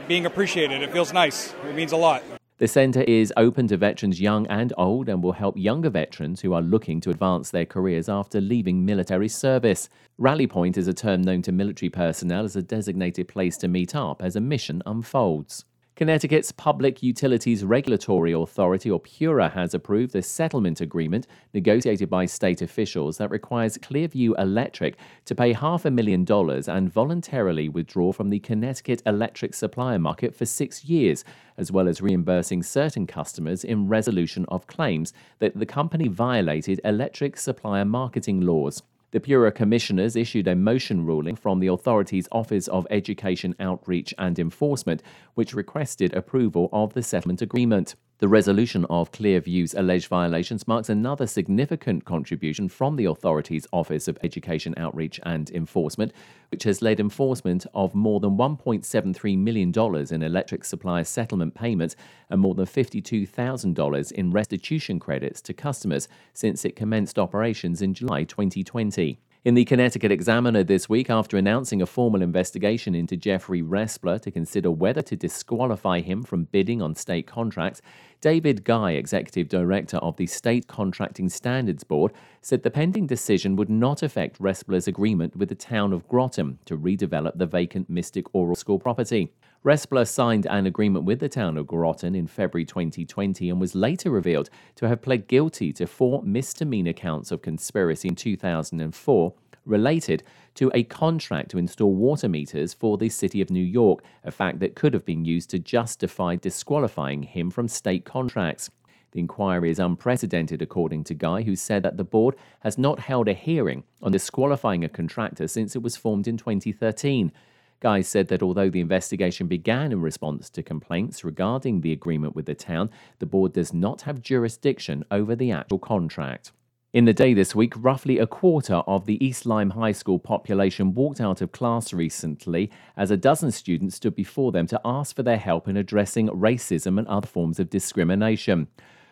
being 0.09 0.24
appreciated. 0.24 0.83
It 0.83 0.90
feels 0.90 1.12
nice. 1.12 1.55
It 1.68 1.74
means 1.74 1.92
a 1.92 1.96
lot. 1.96 2.22
The 2.59 2.66
centre 2.66 3.02
is 3.02 3.31
open 3.37 3.68
to 3.68 3.76
veterans 3.76 4.18
young 4.18 4.46
and 4.46 4.72
old 4.79 5.11
and 5.11 5.22
will 5.22 5.33
help 5.33 5.59
younger 5.59 5.90
veterans 5.90 6.40
who 6.40 6.55
are 6.55 6.62
looking 6.62 7.02
to 7.02 7.11
advance 7.11 7.50
their 7.50 7.66
careers 7.66 8.09
after 8.09 8.40
leaving 8.40 8.87
military 8.87 9.29
service. 9.29 9.90
Rally 10.16 10.46
Point 10.46 10.79
is 10.79 10.88
a 10.88 10.94
term 10.94 11.20
known 11.20 11.42
to 11.42 11.52
military 11.52 11.90
personnel 11.90 12.46
as 12.46 12.57
a 12.57 12.62
designated 12.62 13.29
place 13.29 13.59
to 13.59 13.68
meet 13.68 13.94
up 13.94 14.22
as 14.22 14.37
a 14.37 14.40
mission 14.40 14.83
unfolds. 14.87 15.66
Connecticut's 15.96 16.52
Public 16.52 17.02
Utilities 17.02 17.64
Regulatory 17.64 18.32
Authority, 18.32 18.90
or 18.90 19.00
PURA, 19.00 19.48
has 19.48 19.72
approved 19.72 20.14
a 20.14 20.20
settlement 20.20 20.82
agreement 20.82 21.26
negotiated 21.54 22.11
by 22.11 22.26
state 22.26 22.61
officials 22.61 23.16
that 23.16 23.30
requires 23.30 23.78
Clearview 23.78 24.38
Electric 24.38 24.98
to 25.24 25.35
pay 25.35 25.54
half 25.54 25.87
a 25.87 25.90
million 25.90 26.22
dollars 26.22 26.68
and 26.68 26.92
voluntarily 26.92 27.70
withdraw 27.70 28.12
from 28.12 28.28
the 28.28 28.40
Connecticut 28.40 29.02
electric 29.06 29.54
supplier 29.54 29.98
market 29.98 30.35
for 30.35 30.44
six 30.44 30.85
years, 30.85 31.24
as 31.56 31.72
well 31.72 31.88
as 31.88 32.02
reimbursing 32.02 32.62
certain 32.62 33.06
customers 33.06 33.64
in 33.64 33.88
resolution 33.88 34.44
of 34.48 34.66
claims 34.66 35.14
that 35.38 35.59
the 35.59 35.64
company 35.64 36.09
violated 36.09 36.78
electric 36.85 37.38
supplier 37.38 37.87
marketing 37.87 38.42
laws. 38.42 38.82
The 39.12 39.20
PURA 39.20 39.52
commissioners 39.52 40.16
issued 40.16 40.48
a 40.48 40.56
motion 40.56 41.06
ruling 41.06 41.36
from 41.36 41.60
the 41.60 41.68
authority's 41.68 42.28
Office 42.32 42.66
of 42.68 42.86
Education 42.90 43.54
Outreach 43.60 44.12
and 44.18 44.36
Enforcement, 44.38 45.02
which 45.34 45.54
requested 45.54 46.12
approval 46.12 46.68
of 46.72 46.92
the 46.92 47.02
settlement 47.02 47.40
agreement. 47.40 47.94
The 48.18 48.29
resolution 48.29 48.87
of 48.88 49.12
Clearview's 49.12 49.74
alleged 49.74 50.09
violations 50.09 50.66
marks 50.66 50.88
another 50.88 51.26
significant 51.26 52.07
contribution 52.07 52.66
from 52.66 52.96
the 52.96 53.05
authority's 53.05 53.66
Office 53.74 54.09
of 54.09 54.16
Education 54.22 54.72
Outreach 54.79 55.20
and 55.24 55.50
Enforcement, 55.50 56.14
which 56.50 56.62
has 56.62 56.81
led 56.81 56.98
enforcement 56.98 57.66
of 57.74 57.94
more 57.94 58.18
than 58.20 58.38
$1.73 58.38 59.37
million 59.37 59.70
in 60.14 60.22
electric 60.22 60.64
supply 60.64 61.02
settlement 61.02 61.55
payments 61.55 61.94
and 62.31 62.40
more 62.40 62.55
than 62.55 62.64
$52,000 62.64 64.12
in 64.12 64.31
restitution 64.31 64.98
credits 64.98 65.42
to 65.42 65.52
customers 65.52 66.09
since 66.33 66.64
it 66.64 66.74
commenced 66.74 67.18
operations 67.18 67.83
in 67.83 67.92
July 67.92 68.24
2020. 68.24 69.20
In 69.46 69.54
the 69.54 69.64
Connecticut 69.64 70.11
Examiner 70.11 70.64
this 70.64 70.88
week, 70.88 71.09
after 71.09 71.37
announcing 71.37 71.80
a 71.80 71.87
formal 71.87 72.20
investigation 72.20 72.96
into 72.96 73.16
Jeffrey 73.16 73.62
Respler 73.62 74.20
to 74.22 74.32
consider 74.32 74.72
whether 74.72 75.02
to 75.02 75.14
disqualify 75.14 76.00
him 76.00 76.24
from 76.24 76.48
bidding 76.50 76.82
on 76.82 76.96
state 76.96 77.28
contracts, 77.28 77.80
David 78.20 78.64
Guy, 78.64 78.92
executive 78.92 79.48
director 79.48 79.98
of 79.98 80.16
the 80.16 80.26
State 80.26 80.66
Contracting 80.66 81.29
Standards 81.29 81.85
Board, 81.85 82.12
said 82.40 82.62
the 82.62 82.70
pending 82.70 83.07
decision 83.07 83.57
would 83.57 83.68
not 83.68 84.02
affect 84.02 84.40
Respler's 84.40 84.88
agreement 84.88 85.37
with 85.37 85.48
the 85.48 85.55
town 85.55 85.92
of 85.92 86.09
Groton 86.09 86.59
to 86.64 86.79
redevelop 86.79 87.37
the 87.37 87.46
vacant 87.46 87.90
Mystic 87.90 88.26
Oral 88.35 88.57
School 88.57 88.79
property. 88.79 89.33
Respler 89.64 90.07
signed 90.07 90.46
an 90.46 90.66
agreement 90.66 91.05
with 91.05 91.18
the 91.18 91.29
town 91.29 91.57
of 91.57 91.66
Groton 91.66 92.14
in 92.14 92.26
February 92.26 92.64
2020 92.64 93.50
and 93.50 93.61
was 93.61 93.74
later 93.74 94.11
revealed 94.11 94.48
to 94.76 94.88
have 94.88 95.02
pled 95.02 95.26
guilty 95.26 95.72
to 95.72 95.87
four 95.87 96.22
misdemeanor 96.22 96.92
counts 96.92 97.31
of 97.31 97.42
conspiracy 97.42 98.09
in 98.09 98.14
2004 98.14 99.35
related 99.66 100.22
to 100.55 100.70
a 100.74 100.85
contract 100.85 101.50
to 101.50 101.59
install 101.59 101.92
water 101.92 102.29
meters 102.29 102.72
for 102.72 102.96
the 102.96 103.09
City 103.09 103.40
of 103.40 103.50
New 103.50 103.64
York, 103.64 104.02
a 104.24 104.31
fact 104.31 104.61
that 104.61 104.74
could 104.74 104.94
have 104.94 105.05
been 105.05 105.24
used 105.24 105.50
to 105.50 105.59
justify 105.59 106.37
disqualifying 106.37 107.24
him 107.24 107.50
from 107.50 107.68
state 107.68 108.05
contracts. 108.05 108.70
The 109.12 109.20
inquiry 109.20 109.70
is 109.70 109.79
unprecedented, 109.79 110.61
according 110.61 111.05
to 111.05 111.14
Guy, 111.14 111.42
who 111.42 111.57
said 111.57 111.83
that 111.83 111.96
the 111.96 112.05
board 112.05 112.37
has 112.61 112.76
not 112.76 113.00
held 113.00 113.29
a 113.29 113.35
hearing 113.35 113.85
on 114.02 114.12
disqualifying 114.12 114.85
a 114.85 114.88
contractor 114.88 115.48
since 115.48 115.74
it 115.74 115.83
was 115.83 115.96
formed 115.96 116.29
in 116.29 116.37
2013. 116.37 117.33
Guy 117.81 118.00
said 118.00 118.29
that 118.29 118.42
although 118.42 118.70
the 118.70 118.81
investigation 118.81 119.46
began 119.46 119.92
in 119.92 120.00
response 120.00 120.48
to 120.50 120.62
complaints 120.62 121.24
regarding 121.24 121.81
the 121.81 121.92
agreement 121.92 122.35
with 122.35 122.46
the 122.46 122.55
town, 122.55 122.90
the 123.18 123.26
board 123.26 123.52
does 123.52 123.72
not 123.72 124.02
have 124.02 124.22
jurisdiction 124.22 125.05
over 125.11 125.37
the 125.37 125.50
actual 125.50 125.79
contract. 125.79 126.52
In 126.92 127.05
the 127.05 127.12
day 127.12 127.35
this 127.35 127.55
week, 127.55 127.75
roughly 127.77 128.18
a 128.18 128.29
quarter 128.29 128.77
of 128.87 129.07
the 129.07 129.22
East 129.22 129.44
Lyme 129.44 129.70
High 129.70 129.92
School 129.92 130.20
population 130.20 130.94
walked 130.94 131.20
out 131.20 131.42
of 131.42 131.51
class 131.51 131.92
recently 131.92 132.70
as 132.96 133.11
a 133.11 133.16
dozen 133.16 133.51
students 133.51 133.96
stood 133.96 134.14
before 134.14 134.53
them 134.53 134.68
to 134.68 134.81
ask 134.85 135.16
for 135.16 135.25
their 135.25 135.37
help 135.37 135.66
in 135.66 135.77
addressing 135.77 136.29
racism 136.29 136.96
and 136.96 137.07
other 137.09 137.27
forms 137.27 137.59
of 137.59 137.68
discrimination. 137.68 138.68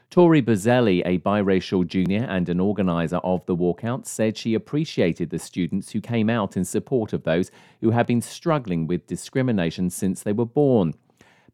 Tori 0.08 0.40
Buzzelli, 0.40 1.02
a 1.04 1.18
biracial 1.18 1.84
junior 1.84 2.22
and 2.22 2.48
an 2.48 2.60
organizer 2.60 3.16
of 3.18 3.44
the 3.46 3.56
walkout, 3.56 4.06
said 4.06 4.36
she 4.36 4.54
appreciated 4.54 5.30
the 5.30 5.38
students 5.40 5.90
who 5.90 6.00
came 6.00 6.30
out 6.30 6.56
in 6.56 6.64
support 6.64 7.12
of 7.12 7.24
those 7.24 7.50
who 7.80 7.90
have 7.90 8.06
been 8.06 8.22
struggling 8.22 8.86
with 8.86 9.08
discrimination 9.08 9.90
since 9.90 10.22
they 10.22 10.32
were 10.32 10.46
born. 10.46 10.94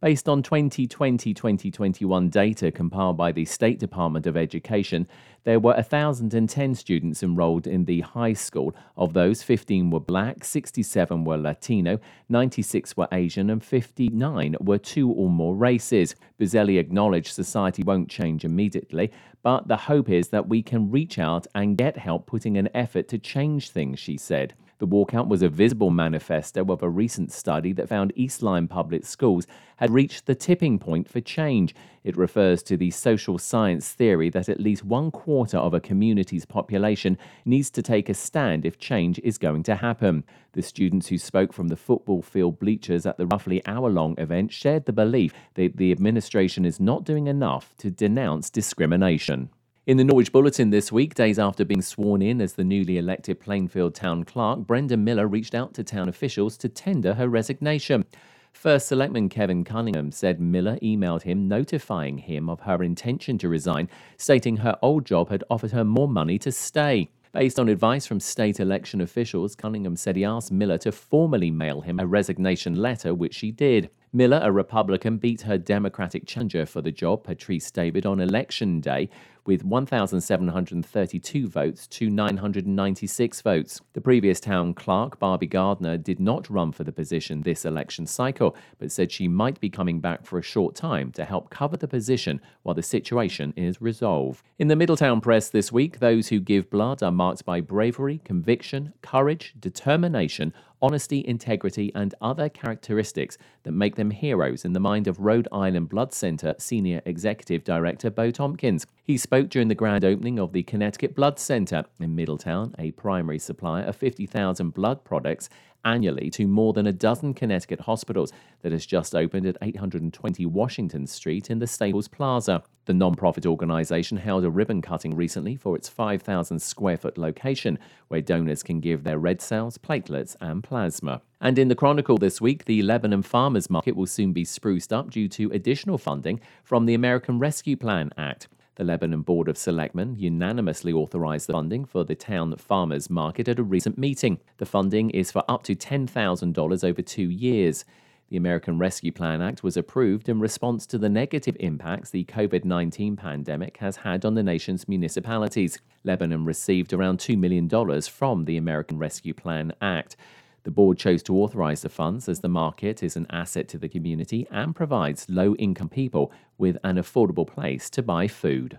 Based 0.02 0.30
on 0.30 0.42
2020 0.42 1.34
2021 1.34 2.30
data 2.30 2.72
compiled 2.72 3.18
by 3.18 3.32
the 3.32 3.44
State 3.44 3.78
Department 3.78 4.26
of 4.26 4.34
Education, 4.34 5.06
there 5.44 5.60
were 5.60 5.74
1,010 5.74 6.74
students 6.74 7.22
enrolled 7.22 7.66
in 7.66 7.84
the 7.84 8.00
high 8.00 8.32
school. 8.32 8.74
Of 8.96 9.12
those, 9.12 9.42
15 9.42 9.90
were 9.90 10.00
black, 10.00 10.42
67 10.42 11.22
were 11.22 11.36
Latino, 11.36 11.98
96 12.30 12.96
were 12.96 13.08
Asian, 13.12 13.50
and 13.50 13.62
59 13.62 14.56
were 14.58 14.78
two 14.78 15.10
or 15.10 15.28
more 15.28 15.54
races. 15.54 16.16
Buzzelli 16.40 16.78
acknowledged 16.78 17.34
society 17.34 17.82
won't 17.82 18.08
change 18.08 18.42
immediately, 18.42 19.12
but 19.42 19.68
the 19.68 19.76
hope 19.76 20.08
is 20.08 20.28
that 20.28 20.48
we 20.48 20.62
can 20.62 20.90
reach 20.90 21.18
out 21.18 21.46
and 21.54 21.76
get 21.76 21.98
help 21.98 22.24
putting 22.26 22.56
an 22.56 22.70
effort 22.72 23.06
to 23.08 23.18
change 23.18 23.68
things, 23.68 23.98
she 23.98 24.16
said. 24.16 24.54
The 24.80 24.86
walkout 24.86 25.28
was 25.28 25.42
a 25.42 25.50
visible 25.50 25.90
manifesto 25.90 26.64
of 26.72 26.82
a 26.82 26.88
recent 26.88 27.30
study 27.32 27.74
that 27.74 27.90
found 27.90 28.14
East 28.16 28.42
Lyme 28.42 28.66
public 28.66 29.04
schools 29.04 29.46
had 29.76 29.90
reached 29.90 30.24
the 30.24 30.34
tipping 30.34 30.78
point 30.78 31.06
for 31.06 31.20
change. 31.20 31.74
It 32.02 32.16
refers 32.16 32.62
to 32.62 32.78
the 32.78 32.90
social 32.90 33.36
science 33.36 33.92
theory 33.92 34.30
that 34.30 34.48
at 34.48 34.58
least 34.58 34.82
one 34.82 35.10
quarter 35.10 35.58
of 35.58 35.74
a 35.74 35.80
community's 35.80 36.46
population 36.46 37.18
needs 37.44 37.68
to 37.72 37.82
take 37.82 38.08
a 38.08 38.14
stand 38.14 38.64
if 38.64 38.78
change 38.78 39.18
is 39.18 39.36
going 39.36 39.64
to 39.64 39.76
happen. 39.76 40.24
The 40.52 40.62
students 40.62 41.08
who 41.08 41.18
spoke 41.18 41.52
from 41.52 41.68
the 41.68 41.76
football 41.76 42.22
field 42.22 42.58
bleachers 42.58 43.04
at 43.04 43.18
the 43.18 43.26
roughly 43.26 43.60
hour 43.66 43.90
long 43.90 44.18
event 44.18 44.50
shared 44.50 44.86
the 44.86 44.94
belief 44.94 45.34
that 45.56 45.76
the 45.76 45.92
administration 45.92 46.64
is 46.64 46.80
not 46.80 47.04
doing 47.04 47.26
enough 47.26 47.74
to 47.80 47.90
denounce 47.90 48.48
discrimination. 48.48 49.50
In 49.86 49.96
the 49.96 50.04
Norwich 50.04 50.30
Bulletin 50.30 50.68
this 50.68 50.92
week, 50.92 51.14
days 51.14 51.38
after 51.38 51.64
being 51.64 51.80
sworn 51.80 52.20
in 52.20 52.42
as 52.42 52.52
the 52.52 52.64
newly 52.64 52.98
elected 52.98 53.40
Plainfield 53.40 53.94
Town 53.94 54.24
Clerk, 54.24 54.58
Brenda 54.66 54.94
Miller 54.98 55.26
reached 55.26 55.54
out 55.54 55.72
to 55.72 55.82
town 55.82 56.06
officials 56.06 56.58
to 56.58 56.68
tender 56.68 57.14
her 57.14 57.30
resignation. 57.30 58.04
First 58.52 58.88
Selectman 58.88 59.30
Kevin 59.30 59.64
Cunningham 59.64 60.12
said 60.12 60.38
Miller 60.38 60.78
emailed 60.82 61.22
him 61.22 61.48
notifying 61.48 62.18
him 62.18 62.50
of 62.50 62.60
her 62.60 62.82
intention 62.82 63.38
to 63.38 63.48
resign, 63.48 63.88
stating 64.18 64.58
her 64.58 64.76
old 64.82 65.06
job 65.06 65.30
had 65.30 65.44
offered 65.48 65.70
her 65.70 65.84
more 65.84 66.08
money 66.08 66.38
to 66.40 66.52
stay. 66.52 67.08
Based 67.32 67.58
on 67.58 67.70
advice 67.70 68.06
from 68.06 68.20
state 68.20 68.60
election 68.60 69.00
officials, 69.00 69.56
Cunningham 69.56 69.96
said 69.96 70.14
he 70.14 70.24
asked 70.24 70.52
Miller 70.52 70.76
to 70.78 70.92
formally 70.92 71.50
mail 71.50 71.80
him 71.80 72.00
a 72.00 72.06
resignation 72.06 72.74
letter, 72.74 73.14
which 73.14 73.34
she 73.34 73.50
did. 73.50 73.88
Miller, 74.12 74.40
a 74.42 74.50
Republican, 74.50 75.16
beat 75.16 75.42
her 75.42 75.56
Democratic 75.56 76.26
challenger 76.26 76.66
for 76.66 76.82
the 76.82 76.90
job, 76.90 77.22
Patrice 77.22 77.70
David, 77.70 78.04
on 78.04 78.20
election 78.20 78.80
day 78.80 79.08
with 79.44 79.64
1,732 79.64 81.48
votes 81.48 81.86
to 81.86 82.10
996 82.10 83.40
votes. 83.42 83.80
The 83.92 84.00
previous 84.00 84.40
town 84.40 84.74
clerk, 84.74 85.18
Barbie 85.18 85.46
Gardner, 85.46 85.96
did 85.96 86.20
not 86.20 86.48
run 86.50 86.72
for 86.72 86.84
the 86.84 86.92
position 86.92 87.42
this 87.42 87.64
election 87.64 88.06
cycle, 88.06 88.56
but 88.78 88.92
said 88.92 89.10
she 89.10 89.28
might 89.28 89.60
be 89.60 89.70
coming 89.70 90.00
back 90.00 90.24
for 90.24 90.38
a 90.38 90.42
short 90.42 90.74
time 90.74 91.12
to 91.12 91.24
help 91.24 91.50
cover 91.50 91.76
the 91.76 91.88
position 91.88 92.40
while 92.62 92.74
the 92.74 92.82
situation 92.82 93.52
is 93.56 93.80
resolved. 93.80 94.42
In 94.58 94.68
the 94.68 94.76
Middletown 94.76 95.20
Press 95.20 95.48
this 95.48 95.72
week, 95.72 95.98
those 95.98 96.28
who 96.28 96.40
give 96.40 96.70
blood 96.70 97.02
are 97.02 97.10
marked 97.10 97.44
by 97.44 97.60
bravery, 97.60 98.20
conviction, 98.24 98.92
courage, 99.02 99.54
determination, 99.58 100.52
honesty, 100.82 101.24
integrity, 101.26 101.92
and 101.94 102.14
other 102.20 102.48
characteristics 102.48 103.38
that 103.62 103.72
make 103.72 103.96
them 103.96 104.10
heroes 104.10 104.64
in 104.64 104.72
the 104.72 104.80
mind 104.80 105.06
of 105.06 105.20
Rhode 105.20 105.48
Island 105.52 105.88
Blood 105.88 106.12
Center 106.12 106.54
Senior 106.58 107.02
Executive 107.04 107.64
Director 107.64 108.10
Bo 108.10 108.30
Tompkins. 108.30 108.86
He 109.04 109.16
spoke 109.16 109.48
during 109.48 109.68
the 109.68 109.74
grand 109.74 110.04
opening 110.04 110.38
of 110.38 110.52
the 110.52 110.62
Connecticut 110.62 111.14
Blood 111.14 111.38
Center 111.38 111.84
in 111.98 112.14
Middletown, 112.14 112.74
a 112.78 112.92
primary 112.92 113.38
supplier 113.38 113.84
of 113.84 113.96
50,000 113.96 114.70
blood 114.70 115.04
products 115.04 115.48
annually 115.84 116.30
to 116.30 116.46
more 116.46 116.72
than 116.72 116.86
a 116.86 116.92
dozen 116.92 117.34
Connecticut 117.34 117.80
hospitals 117.80 118.32
that 118.62 118.72
has 118.72 118.86
just 118.86 119.14
opened 119.14 119.46
at 119.46 119.56
820 119.62 120.46
Washington 120.46 121.06
Street 121.06 121.50
in 121.50 121.58
the 121.58 121.66
Staples 121.66 122.08
Plaza. 122.08 122.62
The 122.86 122.94
non-profit 122.94 123.46
organization 123.46 124.16
held 124.16 124.44
a 124.44 124.50
ribbon 124.50 124.82
cutting 124.82 125.14
recently 125.14 125.56
for 125.56 125.76
its 125.76 125.88
5,000 125.88 126.60
square 126.60 126.96
foot 126.96 127.16
location, 127.16 127.78
where 128.08 128.20
donors 128.20 128.62
can 128.62 128.80
give 128.80 129.04
their 129.04 129.18
red 129.18 129.40
cells, 129.40 129.78
platelets, 129.78 130.36
and 130.40 130.64
plasma. 130.64 131.22
And 131.40 131.58
in 131.58 131.68
the 131.68 131.74
Chronicle 131.74 132.18
this 132.18 132.40
week, 132.40 132.64
the 132.64 132.82
Lebanon 132.82 133.22
Farmers 133.22 133.70
Market 133.70 133.96
will 133.96 134.06
soon 134.06 134.32
be 134.32 134.44
spruced 134.44 134.92
up 134.92 135.10
due 135.10 135.28
to 135.28 135.50
additional 135.52 135.98
funding 135.98 136.40
from 136.64 136.86
the 136.86 136.94
American 136.94 137.38
Rescue 137.38 137.76
Plan 137.76 138.10
Act. 138.18 138.48
The 138.76 138.84
Lebanon 138.84 139.22
Board 139.22 139.48
of 139.48 139.58
Selectmen 139.58 140.16
unanimously 140.16 140.92
authorized 140.92 141.48
the 141.48 141.52
funding 141.52 141.84
for 141.84 142.04
the 142.04 142.14
town 142.14 142.54
farmers 142.56 143.10
market 143.10 143.48
at 143.48 143.58
a 143.58 143.62
recent 143.62 143.98
meeting. 143.98 144.38
The 144.58 144.66
funding 144.66 145.10
is 145.10 145.30
for 145.30 145.44
up 145.48 145.64
to 145.64 145.74
$10,000 145.74 146.84
over 146.84 147.02
two 147.02 147.28
years. 147.28 147.84
The 148.30 148.36
American 148.36 148.78
Rescue 148.78 149.10
Plan 149.10 149.42
Act 149.42 149.64
was 149.64 149.76
approved 149.76 150.28
in 150.28 150.38
response 150.38 150.86
to 150.86 150.98
the 150.98 151.08
negative 151.08 151.56
impacts 151.58 152.10
the 152.10 152.24
COVID 152.24 152.64
19 152.64 153.16
pandemic 153.16 153.78
has 153.78 153.96
had 153.96 154.24
on 154.24 154.34
the 154.34 154.42
nation's 154.44 154.86
municipalities. 154.86 155.80
Lebanon 156.04 156.44
received 156.44 156.92
around 156.92 157.18
$2 157.18 157.36
million 157.36 157.68
from 158.02 158.44
the 158.44 158.56
American 158.56 158.98
Rescue 158.98 159.34
Plan 159.34 159.72
Act. 159.82 160.16
The 160.62 160.70
board 160.70 160.98
chose 160.98 161.22
to 161.22 161.36
authorize 161.36 161.80
the 161.80 161.88
funds 161.88 162.28
as 162.28 162.40
the 162.40 162.48
market 162.48 163.02
is 163.02 163.16
an 163.16 163.26
asset 163.30 163.66
to 163.68 163.78
the 163.78 163.88
community 163.88 164.46
and 164.50 164.76
provides 164.76 165.26
low 165.30 165.54
income 165.54 165.88
people 165.88 166.30
with 166.58 166.76
an 166.84 166.96
affordable 166.96 167.46
place 167.46 167.88
to 167.90 168.02
buy 168.02 168.28
food. 168.28 168.78